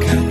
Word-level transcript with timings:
가까 0.00 0.21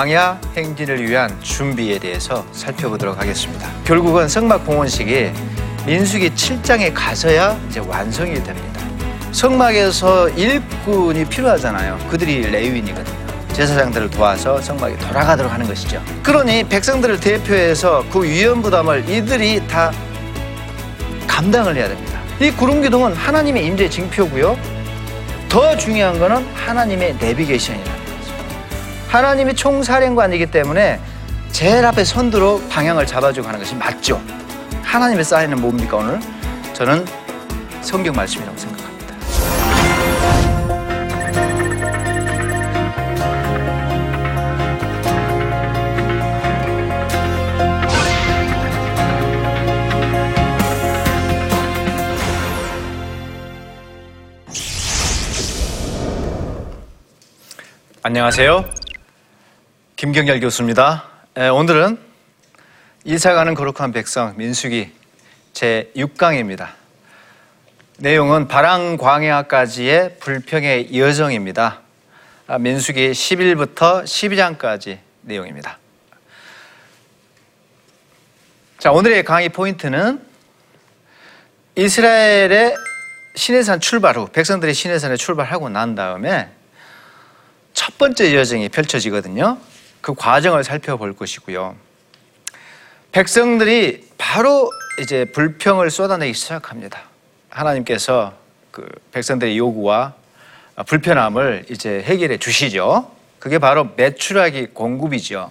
광야 0.00 0.40
행진을 0.56 1.06
위한 1.10 1.38
준비에 1.42 1.98
대해서 1.98 2.42
살펴보도록 2.52 3.20
하겠습니다. 3.20 3.68
결국은 3.84 4.28
성막 4.28 4.64
봉헌식이 4.64 5.30
민수기 5.84 6.30
7장에 6.30 6.92
가서야 6.94 7.60
이제 7.68 7.80
완성이 7.80 8.42
됩니다. 8.42 8.80
성막에서 9.32 10.30
일꾼이 10.30 11.26
필요하잖아요. 11.26 11.98
그들이 12.08 12.50
레위인이거든요. 12.50 13.14
제사장들을 13.52 14.08
도와서 14.08 14.58
성막이 14.62 14.96
돌아가도록 14.96 15.52
하는 15.52 15.66
것이죠. 15.66 16.02
그러니 16.22 16.64
백성들을 16.64 17.20
대표해서 17.20 18.02
그 18.10 18.24
위험 18.24 18.62
부담을 18.62 19.06
이들이 19.06 19.66
다 19.68 19.92
감당을 21.26 21.76
해야 21.76 21.88
됩니다. 21.88 22.18
이 22.40 22.50
구름 22.52 22.80
기둥은 22.80 23.12
하나님의 23.12 23.66
임재 23.66 23.90
징표고요. 23.90 24.56
더 25.50 25.76
중요한 25.76 26.18
거는 26.18 26.46
하나님의 26.54 27.16
내비게이션이라는 27.20 27.84
거죠. 27.84 27.99
하나님이 29.10 29.54
총사령관이기 29.56 30.52
때문에 30.52 31.00
제일 31.50 31.84
앞에 31.84 32.04
선두로 32.04 32.62
방향을 32.68 33.06
잡아주고 33.06 33.48
하는 33.48 33.58
것이 33.58 33.74
맞죠. 33.74 34.22
하나님의 34.84 35.24
사인은 35.24 35.60
뭡니까 35.60 35.96
오늘? 35.96 36.20
저는 36.74 37.04
성경 37.82 38.14
말씀이라고 38.14 38.56
생각합니다. 38.56 38.90
안녕하세요. 58.04 58.79
김경열 60.00 60.40
교수입니다. 60.40 61.04
에, 61.36 61.48
오늘은 61.48 61.98
이사가는 63.04 63.52
거룩한 63.52 63.92
백성 63.92 64.32
민수기 64.38 64.90
제 65.52 65.92
6강입니다. 65.94 66.68
내용은 67.98 68.48
바랑 68.48 68.96
광야까지의 68.96 70.16
불평의 70.20 70.98
여정입니다. 70.98 71.80
아, 72.46 72.56
민수기 72.58 73.10
10일부터 73.10 74.04
12장까지 74.04 75.00
내용입니다. 75.20 75.78
자, 78.78 78.92
오늘의 78.92 79.22
강의 79.24 79.50
포인트는 79.50 80.18
이스라엘의 81.76 82.74
시내산 83.34 83.80
출발 83.80 84.16
후 84.16 84.28
백성들이 84.28 84.72
시내산에 84.72 85.16
출발하고 85.16 85.68
난 85.68 85.94
다음에 85.94 86.48
첫 87.74 87.98
번째 87.98 88.34
여정이 88.34 88.70
펼쳐지거든요. 88.70 89.58
그 90.00 90.14
과정을 90.14 90.64
살펴볼 90.64 91.14
것이고요. 91.14 91.76
백성들이 93.12 94.08
바로 94.18 94.70
이제 95.00 95.24
불평을 95.24 95.90
쏟아내기 95.90 96.34
시작합니다. 96.34 97.02
하나님께서 97.48 98.34
그 98.70 98.88
백성들의 99.12 99.58
요구와 99.58 100.14
불편함을 100.86 101.66
이제 101.70 102.02
해결해 102.02 102.38
주시죠. 102.38 103.10
그게 103.38 103.58
바로 103.58 103.88
매출하기 103.96 104.68
공급이죠. 104.74 105.50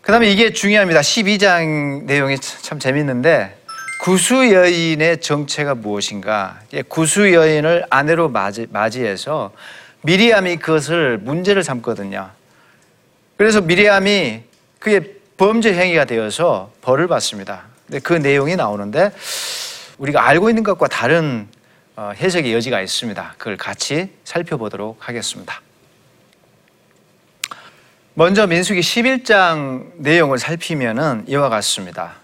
그 0.00 0.12
다음에 0.12 0.30
이게 0.30 0.52
중요합니다. 0.52 1.00
12장 1.00 2.04
내용이 2.04 2.38
참 2.38 2.78
재밌는데 2.78 3.58
구수 4.00 4.52
여인의 4.52 5.20
정체가 5.20 5.74
무엇인가? 5.74 6.60
예, 6.72 6.82
구수 6.82 7.32
여인을 7.32 7.86
아내로 7.90 8.28
맞이, 8.28 8.66
맞이 8.70 9.04
해서 9.04 9.52
미리암이 10.02 10.58
그것을 10.58 11.18
문제를 11.18 11.64
삼거든요. 11.64 12.30
그래서 13.36 13.60
미리암이 13.60 14.42
그게 14.78 15.16
범죄 15.36 15.74
행위가 15.74 16.06
되어서 16.06 16.72
벌을 16.80 17.06
받습니다. 17.08 17.64
근데 17.86 18.00
그 18.00 18.14
내용이 18.14 18.56
나오는데 18.56 19.12
우리가 19.98 20.26
알고 20.26 20.48
있는 20.48 20.62
것과 20.62 20.88
다른 20.88 21.48
어, 21.96 22.12
해석의 22.14 22.52
여지가 22.52 22.80
있습니다. 22.80 23.34
그걸 23.38 23.56
같이 23.56 24.10
살펴보도록 24.24 25.08
하겠습니다. 25.08 25.60
먼저 28.14 28.46
민수기 28.46 28.80
11장 28.80 29.92
내용을 29.96 30.38
살피면은 30.38 31.24
이와 31.26 31.48
같습니다. 31.48 32.14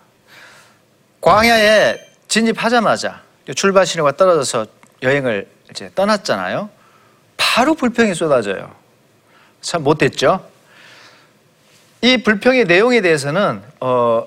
광야에 1.21 1.99
진입하자마자 2.29 3.23
출발 3.55 3.87
신호가 3.87 4.12
떨어져서 4.12 4.67
여행을 5.03 5.47
이제 5.71 5.91
떠났잖아요. 5.94 6.71
바로 7.37 7.75
불평이 7.75 8.15
쏟아져요. 8.15 8.75
참 9.61 9.84
못됐죠? 9.84 10.51
이 12.04 12.16
불평의 12.16 12.64
내용에 12.64 13.00
대해서는 13.00 13.62
어, 13.78 14.26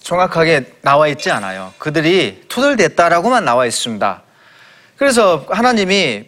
정확하게 0.00 0.64
나와 0.82 1.06
있지 1.06 1.30
않아요. 1.30 1.72
그들이 1.78 2.44
투덜댔다라고만 2.48 3.44
나와 3.44 3.66
있습니다. 3.66 4.22
그래서 4.96 5.46
하나님이 5.48 6.26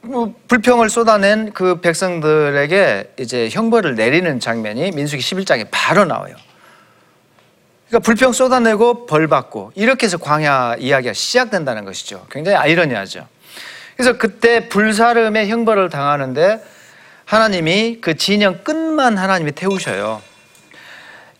뭐 0.00 0.34
불평을 0.48 0.88
쏟아낸 0.88 1.52
그 1.52 1.82
백성들에게 1.82 3.12
이제 3.18 3.50
형벌을 3.50 3.94
내리는 3.94 4.40
장면이 4.40 4.92
민수기 4.92 5.22
11장에 5.22 5.68
바로 5.70 6.06
나와요. 6.06 6.34
그러니까 7.88 8.04
불평 8.06 8.32
쏟아내고 8.32 9.04
벌 9.04 9.28
받고 9.28 9.72
이렇게 9.74 10.06
해서 10.06 10.16
광야 10.16 10.76
이야기가 10.78 11.12
시작된다는 11.12 11.84
것이죠. 11.84 12.26
굉장히 12.30 12.56
아이러니하죠. 12.56 13.28
그래서 13.96 14.16
그때 14.16 14.68
불사름의 14.70 15.48
형벌을 15.50 15.90
당하는데 15.90 16.75
하나님이 17.26 17.98
그 18.00 18.16
진영 18.16 18.62
끝만 18.62 19.18
하나님이 19.18 19.52
태우셔요. 19.52 20.22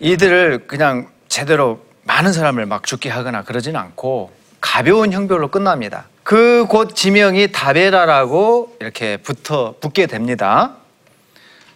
이들을 0.00 0.66
그냥 0.66 1.08
제대로 1.28 1.80
많은 2.02 2.32
사람을 2.32 2.66
막 2.66 2.84
죽게 2.84 3.08
하거나 3.08 3.42
그러진 3.42 3.76
않고 3.76 4.32
가벼운 4.60 5.12
형벌로 5.12 5.48
끝납니다. 5.48 6.06
그 6.22 6.66
곳 6.68 6.96
지명이 6.96 7.52
다베라라고 7.52 8.76
이렇게 8.80 9.16
붙어 9.18 9.76
붙게 9.80 10.06
됩니다. 10.06 10.74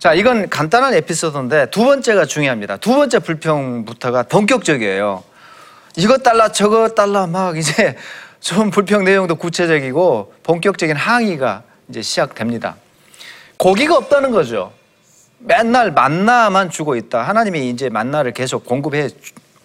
자, 0.00 0.12
이건 0.14 0.48
간단한 0.48 0.94
에피소드인데 0.94 1.70
두 1.70 1.84
번째가 1.84 2.24
중요합니다. 2.24 2.78
두 2.78 2.94
번째 2.96 3.20
불평부터가 3.20 4.24
본격적이에요. 4.24 5.22
이것 5.96 6.22
달라 6.24 6.50
저것 6.50 6.94
달라 6.96 7.26
막 7.28 7.56
이제 7.56 7.96
좀 8.40 8.70
불평 8.70 9.04
내용도 9.04 9.36
구체적이고 9.36 10.34
본격적인 10.42 10.96
항의가 10.96 11.62
이제 11.88 12.02
시작됩니다. 12.02 12.76
고기가 13.60 13.98
없다는 13.98 14.30
거죠. 14.30 14.72
맨날 15.38 15.92
만나만 15.92 16.70
주고 16.70 16.96
있다. 16.96 17.22
하나님이 17.22 17.68
이제 17.68 17.90
만나를 17.90 18.32
계속 18.32 18.64
공급해 18.64 19.08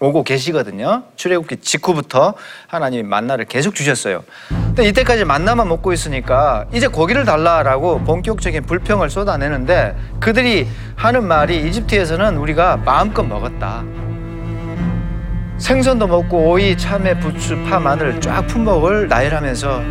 오고 0.01 0.23
계시거든요. 0.23 1.03
출애굽기 1.15 1.61
직후부터 1.61 2.33
하나님이 2.67 3.03
만나를 3.03 3.45
계속 3.45 3.73
주셨어요. 3.73 4.25
근데 4.49 4.85
이때까지 4.89 5.23
만나만 5.23 5.69
먹고 5.69 5.93
있으니까 5.93 6.65
이제 6.73 6.87
고기를 6.87 7.23
달라라고 7.23 8.01
본격적인 8.01 8.63
불평을 8.63 9.09
쏟아내는데 9.09 9.95
그들이 10.19 10.67
하는 10.97 11.25
말이 11.25 11.65
이집트에서는 11.65 12.35
우리가 12.35 12.75
마음껏 12.75 13.23
먹었다. 13.23 13.85
생선도 15.57 16.07
먹고 16.07 16.49
오이, 16.49 16.77
참외, 16.77 17.17
부추, 17.19 17.63
파, 17.63 17.79
마늘 17.79 18.19
쫙 18.19 18.45
품목을 18.45 19.07
나열하면서 19.07 19.83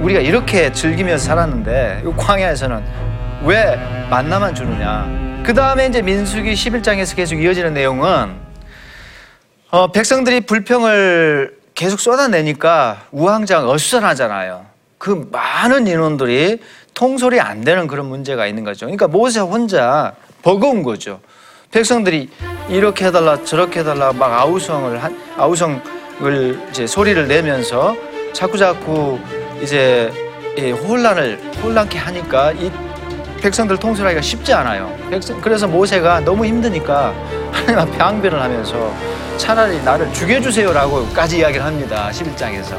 우리가 0.00 0.20
이렇게 0.20 0.72
즐기면서 0.72 1.26
살았는데 1.26 2.04
이 2.06 2.12
광야에서는 2.16 3.11
왜 3.44 3.76
만나만 4.08 4.54
주느냐? 4.54 5.42
그 5.44 5.52
다음에 5.52 5.86
이제 5.86 6.00
민수기 6.00 6.52
11장에서 6.52 7.16
계속 7.16 7.42
이어지는 7.42 7.74
내용은 7.74 8.36
어, 9.70 9.90
백성들이 9.90 10.42
불평을 10.42 11.56
계속 11.74 11.98
쏟아내니까 11.98 13.06
우왕좌왕 13.10 13.68
어수선하잖아요. 13.68 14.66
그 14.98 15.28
많은 15.32 15.88
인원들이 15.88 16.60
통솔이 16.94 17.40
안 17.40 17.64
되는 17.64 17.88
그런 17.88 18.06
문제가 18.06 18.46
있는 18.46 18.62
거죠. 18.62 18.86
그러니까 18.86 19.08
모세 19.08 19.40
혼자 19.40 20.12
버거운 20.42 20.84
거죠. 20.84 21.20
백성들이 21.72 22.30
이렇게 22.68 23.06
해달라 23.06 23.42
저렇게 23.42 23.80
해달라 23.80 24.12
막 24.12 24.32
아우성을 24.40 25.02
한 25.02 25.18
아우성을 25.36 25.80
이제 26.70 26.86
소리를 26.86 27.26
내면서 27.26 27.96
자꾸 28.32 28.56
자꾸 28.56 29.18
이제 29.60 30.12
이 30.56 30.70
혼란을 30.70 31.40
혼란케 31.62 31.98
하니까 31.98 32.52
이 32.52 32.70
백성들 33.42 33.76
통솔하기가 33.76 34.22
쉽지 34.22 34.52
않아요. 34.54 34.96
백성, 35.10 35.40
그래서 35.40 35.66
모세가 35.66 36.20
너무 36.20 36.46
힘드니까 36.46 37.12
하나님 37.50 37.78
앞에 37.80 37.96
항변을 37.98 38.40
하면서 38.40 38.94
차라리 39.36 39.82
나를 39.82 40.12
죽여주세요라고까지 40.12 41.38
이야기를 41.38 41.64
합니다. 41.64 42.08
11장에서. 42.12 42.78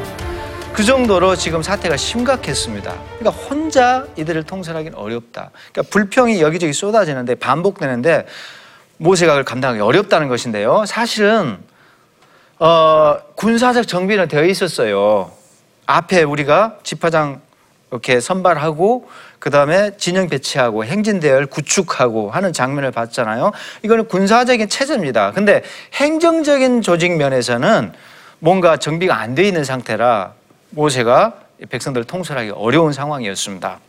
그 0.72 0.82
정도로 0.82 1.36
지금 1.36 1.62
사태가 1.62 1.98
심각했습니다. 1.98 2.94
그러니까 3.18 3.30
혼자 3.30 4.06
이들을 4.16 4.42
통솔하기는 4.44 4.96
어렵다. 4.96 5.50
그러니까 5.70 5.92
불평이 5.92 6.40
여기저기 6.40 6.72
쏟아지는데 6.72 7.34
반복되는데 7.34 8.26
모세가 8.96 9.32
그걸 9.32 9.44
감당하기 9.44 9.80
어렵다는 9.80 10.28
것인데요. 10.28 10.84
사실은 10.86 11.58
어, 12.58 13.18
군사적 13.34 13.86
정비는 13.86 14.28
되어 14.28 14.44
있었어요. 14.44 15.30
앞에 15.86 16.22
우리가 16.22 16.78
집화장 16.82 17.42
이렇게 17.90 18.18
선발하고 18.18 19.08
그 19.44 19.50
다음에 19.50 19.90
진영 19.98 20.30
배치하고 20.30 20.86
행진대열 20.86 21.44
구축하고 21.44 22.30
하는 22.30 22.54
장면을 22.54 22.92
봤잖아요. 22.92 23.52
이거는 23.82 24.08
군사적인 24.08 24.70
체제입니다. 24.70 25.32
근데 25.32 25.62
행정적인 25.92 26.80
조직 26.80 27.18
면에서는 27.18 27.92
뭔가 28.38 28.78
정비가 28.78 29.18
안 29.20 29.34
돼 29.34 29.46
있는 29.46 29.62
상태라 29.62 30.32
모세가 30.70 31.34
백성들을 31.68 32.06
통솔하기 32.06 32.52
어려운 32.54 32.94
상황이었습니다. 32.94 33.80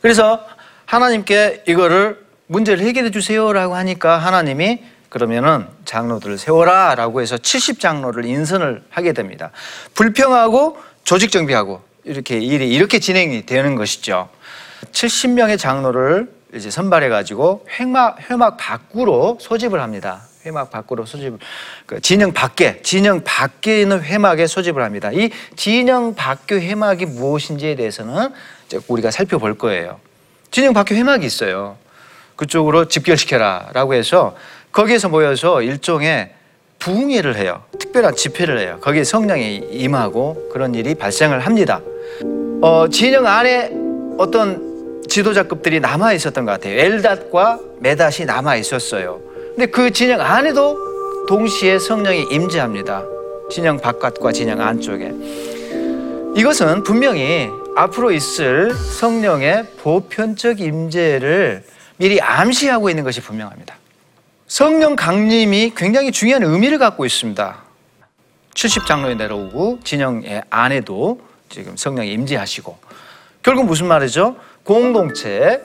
그래서 0.00 0.42
하나님께 0.86 1.64
이거를 1.68 2.24
문제를 2.46 2.86
해결해 2.86 3.10
주세요라고 3.10 3.74
하니까 3.74 4.16
하나님이 4.16 4.82
그러면은 5.10 5.66
장로들을 5.84 6.38
세워라라고 6.38 7.20
해서 7.20 7.36
70장로를 7.36 8.24
인선을 8.24 8.84
하게 8.88 9.12
됩니다. 9.12 9.50
불평하고 9.92 10.78
조직 11.04 11.30
정비하고 11.30 11.82
이렇게 12.04 12.38
일이 12.38 12.70
이렇게 12.70 12.98
진행이 12.98 13.44
되는 13.44 13.74
것이죠. 13.74 14.30
70명의 14.92 15.58
장로를 15.58 16.28
이제 16.54 16.70
선발해 16.70 17.08
가지고 17.08 17.66
회막 17.78 18.30
회막 18.30 18.56
밖으로 18.56 19.38
소집을 19.40 19.80
합니다. 19.80 20.22
회막 20.46 20.70
밖으로 20.70 21.06
소집을 21.06 21.38
그 21.86 22.00
진영 22.00 22.32
밖에 22.32 22.80
진영 22.82 23.22
밖에 23.24 23.80
있는 23.80 24.02
회막에 24.02 24.46
소집을 24.46 24.82
합니다. 24.82 25.10
이 25.12 25.30
진영 25.56 26.14
밖의 26.14 26.60
회막이 26.60 27.06
무엇인지에 27.06 27.74
대해서는 27.76 28.30
우리가 28.88 29.10
살펴볼 29.10 29.56
거예요. 29.56 29.98
진영 30.50 30.72
밖에 30.72 30.94
회막이 30.94 31.26
있어요. 31.26 31.76
그쪽으로 32.36 32.86
집결시켜라 32.86 33.70
라고 33.72 33.94
해서 33.94 34.36
거기에서 34.72 35.08
모여서 35.08 35.62
일종의 35.62 36.34
부흥회를 36.78 37.36
해요. 37.36 37.62
특별한 37.78 38.16
집회를 38.16 38.58
해요. 38.58 38.78
거기에 38.80 39.04
성령이 39.04 39.68
임하고 39.70 40.50
그런 40.52 40.74
일이 40.74 40.94
발생을 40.94 41.40
합니다. 41.40 41.80
어, 42.60 42.88
진영 42.90 43.26
안에 43.26 43.70
어떤 44.18 44.73
지도자급들이 45.08 45.80
남아 45.80 46.12
있었던 46.14 46.44
것 46.44 46.52
같아요. 46.52 46.78
엘닷과 46.78 47.60
메닷이 47.80 48.24
남아 48.24 48.56
있었어요. 48.56 49.20
근데 49.50 49.66
그 49.66 49.90
진영 49.90 50.20
안에도 50.20 50.76
동시에 51.28 51.78
성령이 51.78 52.26
임재합니다. 52.30 53.04
진영 53.50 53.78
바깥과 53.78 54.32
진영 54.32 54.60
안쪽에. 54.60 55.12
이것은 56.36 56.82
분명히 56.82 57.48
앞으로 57.76 58.10
있을 58.10 58.74
성령의 58.74 59.66
보편적 59.78 60.60
임재를 60.60 61.64
미리 61.96 62.20
암시하고 62.20 62.90
있는 62.90 63.04
것이 63.04 63.20
분명합니다. 63.20 63.76
성령 64.46 64.96
강림이 64.96 65.72
굉장히 65.76 66.12
중요한 66.12 66.42
의미를 66.42 66.78
갖고 66.78 67.04
있습니다. 67.04 67.62
70장로에 68.54 69.16
내려오고 69.16 69.80
진영의 69.84 70.42
안에도 70.50 71.20
지금 71.48 71.76
성령이 71.76 72.12
임재하시고 72.12 72.76
결국 73.42 73.66
무슨 73.66 73.86
말이죠? 73.86 74.36
공동체 74.64 75.62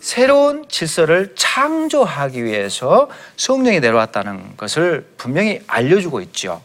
새로운 0.00 0.66
질서를 0.68 1.34
창조하기 1.36 2.44
위해서 2.44 3.08
성령이 3.36 3.80
내려왔다는 3.80 4.56
것을 4.56 5.06
분명히 5.16 5.62
알려주고 5.66 6.20
있죠. 6.22 6.62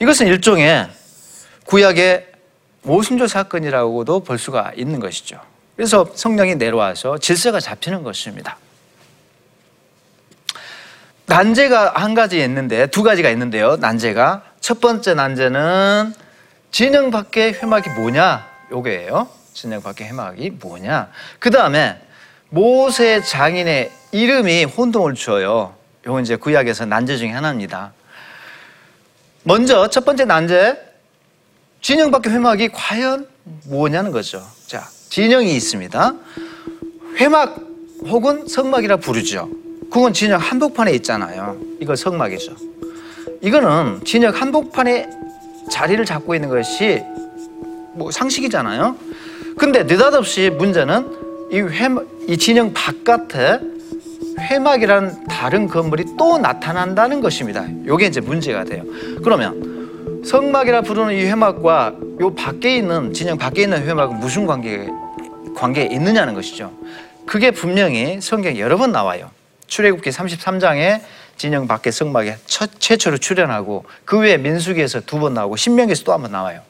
이것은 0.00 0.26
일종의 0.28 0.88
구약의 1.66 2.26
모순조 2.82 3.26
사건이라고도 3.26 4.20
볼 4.20 4.38
수가 4.38 4.72
있는 4.76 5.00
것이죠. 5.00 5.40
그래서 5.76 6.08
성령이 6.14 6.56
내려와서 6.56 7.18
질서가 7.18 7.60
잡히는 7.60 8.02
것입니다. 8.02 8.56
난제가 11.26 11.94
한 11.94 12.14
가지 12.14 12.40
있는데 12.42 12.86
두 12.86 13.02
가지가 13.02 13.28
있는데요. 13.30 13.76
난제가 13.76 14.44
첫 14.60 14.80
번째 14.80 15.14
난제는 15.14 16.14
진영 16.70 17.10
밖의 17.10 17.54
회막이 17.54 17.90
뭐냐? 17.90 18.46
요게예요. 18.70 19.37
진영 19.60 19.82
밖의 19.82 20.06
회막이 20.06 20.50
뭐냐? 20.50 21.10
그 21.40 21.50
다음에 21.50 22.00
모세 22.48 23.20
장인의 23.20 23.90
이름이 24.12 24.62
혼동을 24.62 25.14
주어요. 25.14 25.74
요건 26.06 26.22
이제 26.22 26.36
구약에서 26.36 26.86
난제 26.86 27.16
중에 27.16 27.30
하나입니다. 27.30 27.92
먼저 29.42 29.88
첫 29.88 30.04
번째 30.04 30.26
난제 30.26 30.76
진영 31.80 32.12
밖의 32.12 32.32
회막이 32.34 32.68
과연 32.68 33.26
뭐냐는 33.66 34.12
거죠. 34.12 34.46
자, 34.68 34.88
진영이 35.08 35.52
있습니다. 35.56 36.14
회막 37.16 37.56
혹은 38.06 38.46
성막이라 38.46 38.98
부르죠. 38.98 39.50
그건 39.90 40.12
진영 40.12 40.38
한복판에 40.38 40.92
있잖아요. 40.92 41.60
이거 41.80 41.96
성막이죠. 41.96 42.54
이거는 43.40 44.04
진영 44.04 44.32
한복판에 44.32 45.10
자리를 45.68 46.04
잡고 46.04 46.36
있는 46.36 46.48
것이 46.48 47.02
뭐 47.94 48.12
상식이잖아요. 48.12 48.96
근데 49.58 49.82
느닷없이 49.82 50.50
문제는 50.50 51.48
이 51.50 51.58
회막, 51.60 52.06
이 52.28 52.36
진영 52.36 52.72
바깥에 52.72 53.60
회막이라는 54.38 55.26
다른 55.26 55.66
건물이 55.66 56.04
또 56.18 56.38
나타난다는 56.38 57.20
것입니다. 57.20 57.66
이게 57.84 58.06
이제 58.06 58.20
문제가 58.20 58.64
돼요. 58.64 58.84
그러면 59.24 60.22
성막이라 60.24 60.82
부르는 60.82 61.14
이 61.14 61.22
회막과 61.24 61.94
요 62.20 62.34
밖에 62.34 62.76
있는 62.76 63.12
진영 63.12 63.36
밖에 63.36 63.62
있는 63.62 63.82
회막은 63.86 64.20
무슨 64.20 64.46
관계 64.46 64.88
관계에 65.56 65.86
있느냐는 65.90 66.34
것이죠. 66.34 66.72
그게 67.26 67.50
분명히 67.50 68.20
성경에 68.20 68.58
여러 68.60 68.76
번 68.76 68.92
나와요. 68.92 69.30
출애굽기 69.66 70.10
33장에 70.10 71.00
진영 71.36 71.66
밖에 71.66 71.90
성막에 71.90 72.36
첫, 72.46 72.70
최초로 72.78 73.18
출현하고 73.18 73.84
그 74.04 74.18
외에 74.18 74.36
민수기에서 74.38 75.00
두 75.00 75.18
번 75.18 75.34
나오고 75.34 75.56
신명기에서 75.56 76.04
또 76.04 76.12
한 76.12 76.22
번 76.22 76.32
나와요. 76.32 76.60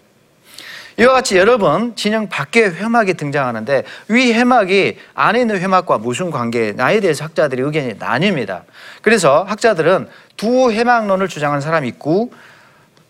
이와 0.99 1.12
같이 1.12 1.37
여러 1.37 1.59
번 1.59 1.95
진영 1.95 2.29
밖에 2.29 2.65
회막이 2.65 3.15
등장하는데 3.15 3.85
위 4.09 4.33
회막이 4.33 4.99
안에 5.14 5.40
있는 5.40 5.61
회막과 5.61 5.99
무슨 5.99 6.31
관계나에 6.33 6.99
대해서 7.00 7.25
학자들이 7.25 7.62
의견이 7.62 7.95
나뉩니다. 7.99 8.62
그래서 9.00 9.45
학자들은 9.45 10.09
두 10.37 10.73
회막론을 10.73 11.28
주장하는 11.28 11.61
사람이 11.61 11.87
있고 11.88 12.33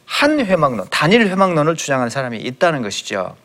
한 0.04 0.40
회막론, 0.40 0.86
단일 0.90 1.28
회막론을 1.28 1.76
주장하는 1.76 2.10
사람이 2.10 2.38
있다는 2.38 2.82
것이죠. 2.82 3.36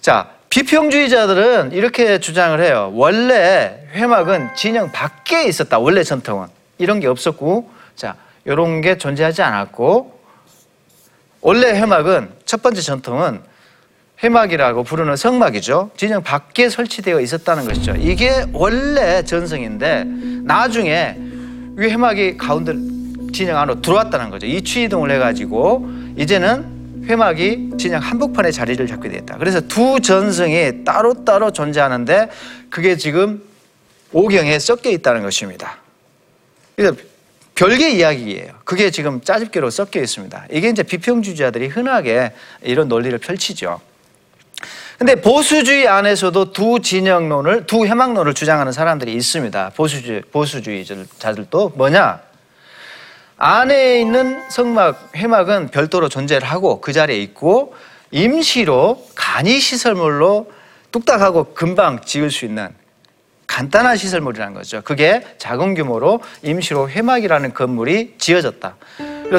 자, 0.00 0.30
비평주의자들은 0.48 1.72
이렇게 1.72 2.20
주장을 2.20 2.58
해요. 2.60 2.90
원래 2.94 3.86
회막은 3.92 4.54
진영 4.54 4.92
밖에 4.92 5.44
있었다. 5.44 5.78
원래 5.78 6.02
전통은. 6.02 6.48
이런 6.78 7.00
게 7.00 7.06
없었고, 7.06 7.70
자, 7.94 8.16
이런 8.44 8.80
게 8.80 8.96
존재하지 8.98 9.42
않았고, 9.42 10.15
원래 11.46 11.68
회막은 11.80 12.30
첫 12.44 12.60
번째 12.60 12.80
전통은 12.80 13.40
회막이라고 14.20 14.82
부르는 14.82 15.14
성막이죠. 15.14 15.92
진영 15.96 16.24
밖에 16.24 16.68
설치되어 16.68 17.20
있었다는 17.20 17.66
것이죠. 17.66 17.94
이게 18.00 18.44
원래 18.52 19.22
전성인데, 19.22 20.06
나중에 20.42 21.16
이 21.16 21.82
회막이 21.82 22.36
가운데 22.36 22.74
진영 23.32 23.58
안으로 23.58 23.80
들어왔다는 23.80 24.30
거죠. 24.30 24.44
이취 24.48 24.82
이동을 24.82 25.12
해가지고, 25.12 25.88
이제는 26.16 27.04
회막이 27.08 27.74
진영 27.78 28.00
한복판에 28.00 28.50
자리를 28.50 28.84
잡게 28.88 29.08
됐다. 29.08 29.38
그래서 29.38 29.60
두 29.60 30.00
전성이 30.00 30.82
따로따로 30.82 31.52
존재하는데 31.52 32.28
그게 32.70 32.96
지금 32.96 33.40
오경에 34.12 34.58
섞여 34.58 34.90
있다는 34.90 35.22
것입니다. 35.22 35.76
별개 37.56 37.90
이야기예요. 37.90 38.52
그게 38.64 38.90
지금 38.90 39.20
짜집기로 39.20 39.70
섞여 39.70 40.00
있습니다. 40.00 40.46
이게 40.52 40.68
이제 40.68 40.82
비평주의자들이 40.82 41.68
흔하게 41.68 42.32
이런 42.62 42.86
논리를 42.86 43.18
펼치죠. 43.18 43.80
근데 44.98 45.16
보수주의 45.16 45.88
안에서도 45.88 46.52
두 46.52 46.80
진영론을, 46.80 47.66
두 47.66 47.86
해막론을 47.86 48.34
주장하는 48.34 48.72
사람들이 48.72 49.12
있습니다. 49.14 49.72
보수주의, 49.74 50.22
보수주의자들도 50.32 51.72
뭐냐? 51.76 52.20
안에 53.38 54.00
있는 54.00 54.42
성막, 54.50 55.12
회막은 55.16 55.68
별도로 55.68 56.08
존재를 56.08 56.46
하고 56.46 56.80
그 56.80 56.92
자리에 56.92 57.18
있고 57.18 57.74
임시로 58.10 59.06
간이 59.14 59.60
시설물로 59.60 60.50
뚝딱하고 60.92 61.54
금방 61.54 62.00
지을 62.02 62.30
수 62.30 62.44
있는 62.44 62.68
간단한 63.56 63.96
시설물이라는 63.96 64.52
거죠. 64.52 64.82
그게 64.84 65.22
작은 65.38 65.72
규모로 65.72 66.20
임시로 66.42 66.90
회막이라는 66.90 67.54
건물이 67.54 68.16
지어졌다. 68.18 68.76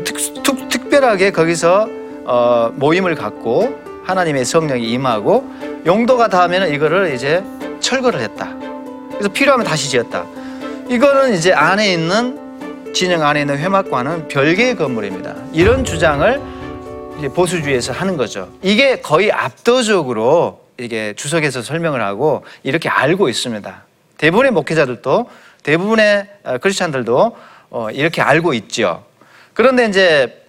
특, 0.03 0.43
특, 0.43 0.69
특별하게 0.69 1.29
거기서 1.29 1.87
어, 2.25 2.71
모임을 2.73 3.13
갖고 3.13 3.79
하나님의 4.05 4.43
성령이 4.43 4.89
임하고 4.89 5.47
용도가 5.85 6.29
닿으면 6.29 6.73
이거를 6.73 7.13
이제 7.13 7.43
철거를 7.79 8.19
했다. 8.21 8.55
그래서 9.11 9.29
필요하면 9.31 9.67
다시 9.67 9.87
지었다. 9.87 10.25
이거는 10.89 11.35
이제 11.35 11.53
안에 11.53 11.93
있는 11.93 12.93
진영 12.95 13.21
안에 13.21 13.41
있는 13.41 13.59
회막과는 13.59 14.29
별개의 14.29 14.77
건물입니다. 14.77 15.35
이런 15.53 15.85
주장을 15.85 16.41
보수주의에서 17.35 17.93
하는 17.93 18.17
거죠. 18.17 18.49
이게 18.63 18.99
거의 18.99 19.31
압도적으로 19.31 20.61
이게 20.79 21.13
주석에서 21.15 21.61
설명을 21.61 22.01
하고 22.01 22.43
이렇게 22.63 22.89
알고 22.89 23.29
있습니다. 23.29 23.86
대부분의 24.17 24.51
목회자들도 24.51 25.29
대부분의 25.63 26.27
어, 26.43 26.57
크리스찬들도 26.57 27.37
어, 27.69 27.89
이렇게 27.91 28.21
알고 28.21 28.53
있죠. 28.53 29.05
그런데 29.53 29.85
이제 29.85 30.43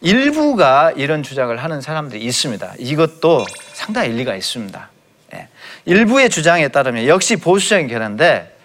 일부가 0.00 0.92
이런 0.92 1.22
주장을 1.22 1.54
하는 1.56 1.80
사람들이 1.80 2.22
있습니다. 2.24 2.74
이것도 2.78 3.44
상당히 3.74 4.10
일리가 4.10 4.34
있습니다. 4.34 4.88
예. 5.34 5.48
일부의 5.84 6.30
주장에 6.30 6.68
따르면 6.68 7.06
역시 7.06 7.36
보수적인 7.36 7.88
견해인데 7.88 8.56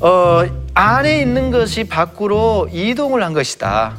어, 0.00 0.42
안에 0.74 1.20
있는 1.20 1.50
것이 1.50 1.84
밖으로 1.84 2.68
이동을 2.72 3.22
한 3.22 3.34
것이다. 3.34 3.96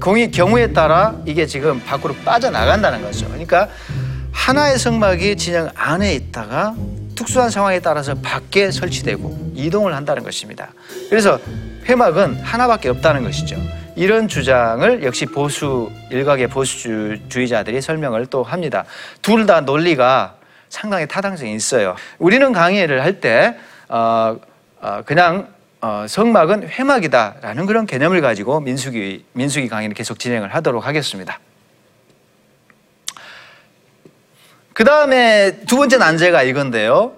공의 0.00 0.30
경우에 0.30 0.72
따라 0.72 1.16
이게 1.24 1.46
지금 1.46 1.80
밖으로 1.84 2.14
빠져나간다는 2.24 3.02
거죠. 3.02 3.26
그러니까 3.28 3.68
하나의 4.32 4.78
성막이 4.78 5.36
진영 5.36 5.70
안에 5.74 6.12
있다가 6.14 6.74
특수한 7.22 7.50
상황에 7.50 7.78
따라서 7.78 8.14
밖에 8.16 8.72
설치되고 8.72 9.52
이동을 9.54 9.94
한다는 9.94 10.24
것입니다. 10.24 10.70
그래서 11.08 11.38
회막은 11.86 12.40
하나밖에 12.40 12.88
없다는 12.88 13.22
것이죠. 13.22 13.56
이런 13.94 14.26
주장을 14.26 15.04
역시 15.04 15.26
보수 15.26 15.90
일각의 16.10 16.48
보수주의자들이 16.48 17.80
설명을 17.80 18.26
또 18.26 18.42
합니다. 18.42 18.84
둘 19.20 19.46
다 19.46 19.60
논리가 19.60 20.34
상당히 20.68 21.06
타당성이 21.06 21.54
있어요. 21.54 21.94
우리는 22.18 22.52
강의를 22.52 23.04
할때 23.04 23.56
어, 23.88 24.36
어, 24.80 25.02
그냥 25.04 25.46
어, 25.80 26.06
성막은 26.08 26.70
회막이다라는 26.70 27.66
그런 27.66 27.86
개념을 27.86 28.20
가지고 28.20 28.60
민수기 28.60 29.26
민수기 29.32 29.68
강의를 29.68 29.94
계속 29.94 30.18
진행을 30.18 30.52
하도록 30.56 30.84
하겠습니다. 30.84 31.38
그 34.74 34.84
다음에 34.84 35.60
두 35.66 35.76
번째 35.76 35.98
난제가 35.98 36.42
이건데요. 36.44 37.12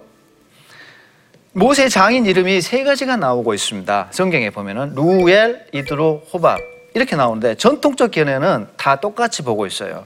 모세 1.53 1.87
장인 1.87 2.25
이름이 2.25 2.59
세 2.61 2.83
가지가 2.83 3.15
나오고 3.15 3.53
있습니다. 3.53 4.07
성경에 4.11 4.49
보면은 4.49 4.93
루엘, 4.93 5.67
이드로, 5.71 6.23
호밥 6.33 6.59
이렇게 6.93 7.15
나오는데 7.15 7.55
전통적 7.55 8.11
견해는 8.11 8.67
다 8.75 8.97
똑같이 8.97 9.41
보고 9.41 9.65
있어요. 9.65 10.05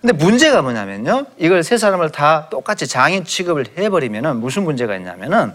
근데 0.00 0.14
문제가 0.14 0.62
뭐냐면요. 0.62 1.26
이걸 1.38 1.62
세 1.62 1.78
사람을 1.78 2.10
다 2.10 2.48
똑같이 2.50 2.88
장인 2.88 3.24
취급을 3.24 3.66
해버리면은 3.78 4.38
무슨 4.38 4.64
문제가 4.64 4.96
있냐면은 4.96 5.52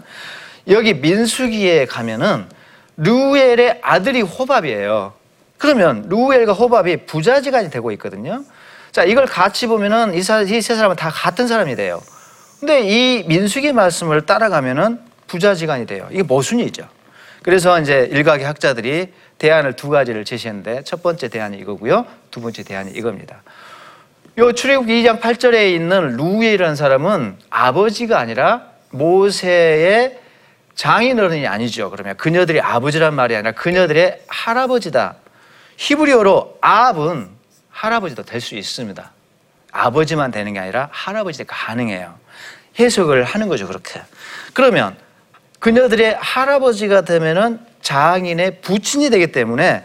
여기 0.68 0.94
민수기에 0.94 1.86
가면은 1.86 2.46
루엘의 2.96 3.80
아들이 3.82 4.22
호밥이에요. 4.22 5.12
그러면 5.58 6.06
루엘과 6.08 6.54
호밥이 6.54 7.04
부자지간이 7.06 7.70
되고 7.70 7.90
있거든요. 7.92 8.42
자, 8.96 9.04
이걸 9.04 9.26
같이 9.26 9.66
보면은 9.66 10.14
이 10.14 10.22
세 10.22 10.74
사람은 10.74 10.96
다 10.96 11.10
같은 11.10 11.46
사람이 11.46 11.76
돼요. 11.76 12.00
근데 12.60 12.80
이 12.80 13.24
민수기 13.24 13.74
말씀을 13.74 14.24
따라가면은 14.24 15.00
부자지간이 15.26 15.84
돼요. 15.84 16.08
이게 16.10 16.22
모순이죠. 16.22 16.88
그래서 17.42 17.78
이제 17.78 18.08
일각의 18.10 18.46
학자들이 18.46 19.12
대안을 19.36 19.74
두 19.74 19.90
가지를 19.90 20.24
제시했는데 20.24 20.82
첫 20.84 21.02
번째 21.02 21.28
대안이 21.28 21.58
이거고요. 21.58 22.06
두 22.30 22.40
번째 22.40 22.62
대안이 22.62 22.92
이겁니다. 22.92 23.42
요 24.38 24.52
출애굽기 24.52 25.02
2장 25.02 25.20
8절에 25.20 25.74
있는 25.74 26.16
루엘이라는 26.16 26.74
사람은 26.74 27.36
아버지가 27.50 28.18
아니라 28.18 28.62
모세의 28.92 30.18
장인어른이 30.74 31.46
아니죠. 31.46 31.90
그러면 31.90 32.16
그녀들의 32.16 32.62
아버지란 32.62 33.12
말이 33.12 33.36
아니라 33.36 33.52
그녀들의 33.52 34.22
할아버지다. 34.26 35.16
히브리어로 35.76 36.56
아합은 36.62 37.35
할아버지도 37.76 38.22
될 38.22 38.40
수 38.40 38.54
있습니다. 38.54 39.12
아버지만 39.70 40.30
되는 40.30 40.54
게 40.54 40.58
아니라 40.58 40.88
할아버지도 40.92 41.44
가능해요. 41.46 42.14
해석을 42.78 43.24
하는 43.24 43.48
거죠, 43.48 43.66
그렇게. 43.66 44.00
그러면 44.54 44.96
그녀들의 45.58 46.16
할아버지가 46.18 47.02
되면은 47.02 47.60
장인의 47.82 48.62
부친이 48.62 49.10
되기 49.10 49.30
때문에 49.30 49.84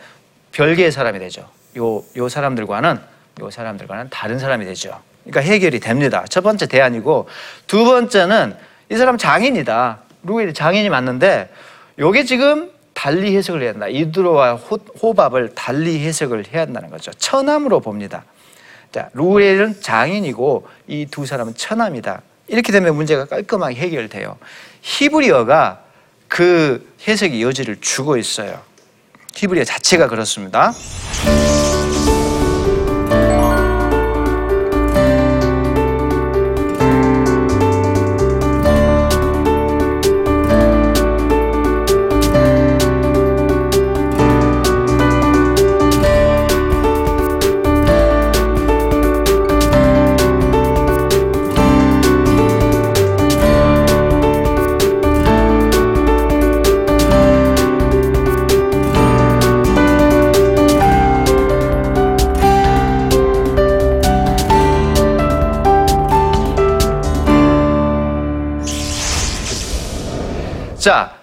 별개의 0.53 0.91
사람이 0.91 1.19
되죠. 1.19 1.50
요, 1.77 2.03
요 2.15 2.29
사람들과는, 2.29 3.00
요 3.41 3.51
사람들과는 3.51 4.10
다른 4.10 4.39
사람이 4.39 4.65
되죠. 4.65 5.01
그러니까 5.24 5.41
해결이 5.41 5.79
됩니다. 5.81 6.24
첫 6.29 6.41
번째 6.41 6.67
대안이고, 6.67 7.27
두 7.67 7.83
번째는 7.83 8.55
이 8.89 8.95
사람 8.95 9.17
장인이다. 9.17 10.00
루엘이 10.24 10.53
장인이 10.53 10.89
맞는데, 10.89 11.53
요게 12.00 12.24
지금 12.24 12.71
달리 13.01 13.36
해석을 13.36 13.63
해야 13.63 13.72
한다. 13.72 13.88
이드로와 13.88 14.53
호, 14.53 15.13
밥을 15.15 15.55
달리 15.55 16.05
해석을 16.05 16.46
해야 16.53 16.62
한다는 16.62 16.91
거죠. 16.91 17.12
처남으로 17.13 17.79
봅니다. 17.79 18.25
자, 18.91 19.10
루엘은 19.13 19.81
장인이고 19.81 20.67
이 20.88 21.08
두 21.10 21.25
사람은 21.25 21.55
처남이다. 21.55 22.22
이렇게 22.48 22.72
되면 22.72 22.96
문제가 22.96 23.25
깔끔하게 23.25 23.74
해결돼요. 23.74 24.38
히브리어가 24.84 25.81
그 26.27 26.93
해석의 27.08 27.41
여지를 27.41 27.77
주고 27.81 28.17
있어요. 28.17 28.62
히브리어 29.34 29.63
자체가 29.63 30.08
그렇습니다. 30.08 30.72
자, 70.82 71.16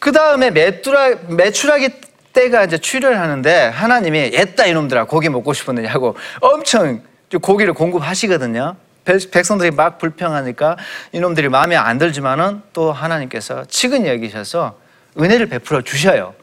그 0.00 0.10
다음에 0.10 0.50
메추라기 0.50 1.88
때가 2.32 2.64
이제 2.64 2.78
출혈 2.78 3.14
하는데 3.14 3.68
하나님이 3.68 4.32
옛다 4.32 4.66
이놈들아 4.66 5.04
고기 5.04 5.28
먹고 5.28 5.52
싶었느냐 5.52 5.88
하고 5.88 6.16
엄청 6.40 7.00
고기를 7.40 7.74
공급하시거든요. 7.74 8.74
백성들이 9.04 9.70
막 9.70 9.98
불평하니까 9.98 10.78
이놈들이 11.12 11.48
마음에 11.48 11.76
안 11.76 11.98
들지만은 11.98 12.62
또 12.72 12.90
하나님께서 12.90 13.64
치근히 13.66 14.08
여기셔서 14.08 14.76
은혜를 15.16 15.46
베풀어 15.46 15.82
주셔요. 15.82 16.34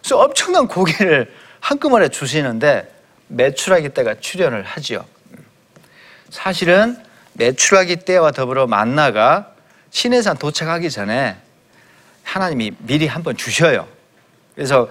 그래서 0.00 0.18
엄청난 0.18 0.68
고기를 0.68 1.32
한꺼번에 1.60 2.10
주시는데 2.10 2.92
메추라기 3.28 3.88
때가 3.88 4.16
출현을 4.20 4.64
하지요. 4.64 5.02
사실은 6.28 6.98
메추라기 7.32 7.96
때와 8.04 8.32
더불어 8.32 8.66
만나가 8.66 9.54
시내산 9.90 10.36
도착하기 10.36 10.90
전에 10.90 11.36
하나님이 12.24 12.72
미리 12.78 13.06
한번 13.06 13.36
주셔요. 13.36 13.86
그래서 14.54 14.88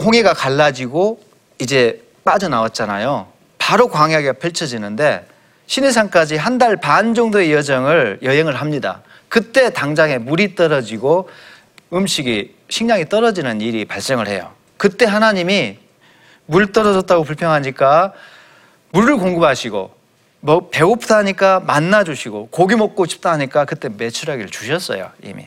홍해가 0.00 0.34
갈라지고 0.34 1.20
이제 1.58 2.02
빠져나왔잖아요. 2.24 3.28
바로 3.58 3.88
광야가 3.88 4.34
펼쳐지는데 4.34 5.26
시내산까지 5.66 6.36
한 6.36 6.58
달 6.58 6.76
반 6.76 7.14
정도의 7.14 7.52
여정을 7.52 8.20
여행을 8.22 8.54
합니다. 8.56 9.02
그때 9.28 9.70
당장에 9.70 10.18
물이 10.18 10.54
떨어지고 10.54 11.28
음식이 11.92 12.54
식량이 12.70 13.08
떨어지는 13.08 13.60
일이 13.60 13.84
발생을 13.84 14.28
해요. 14.28 14.52
그때 14.76 15.04
하나님이 15.04 15.78
물 16.46 16.72
떨어졌다고 16.72 17.24
불평하니까 17.24 18.12
물을 18.92 19.16
공급하시고 19.18 19.90
뭐 20.40 20.68
배고프다 20.70 21.18
하니까 21.18 21.60
만나 21.60 22.04
주시고 22.04 22.48
고기 22.50 22.76
먹고 22.76 23.04
싶다 23.06 23.32
하니까 23.32 23.64
그때 23.64 23.88
매출하기를 23.88 24.50
주셨어요 24.50 25.10
이미. 25.22 25.46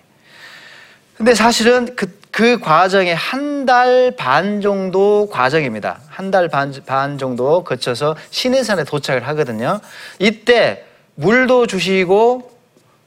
근데 1.22 1.36
사실은 1.36 1.96
그, 1.96 2.08
그 2.32 2.60
과정이 2.60 3.14
한달 3.14 4.16
반 4.18 4.60
정도 4.60 5.30
과정입니다. 5.32 6.00
한 6.10 6.32
달 6.32 6.50
반 6.50 6.74
반 6.88 7.20
정도 7.20 7.64
거쳐서 7.64 8.16
시내산에 8.32 8.86
도착을 8.86 9.28
하거든요. 9.28 9.80
이때 10.18 10.84
물도 11.14 11.68
주시고, 11.68 12.52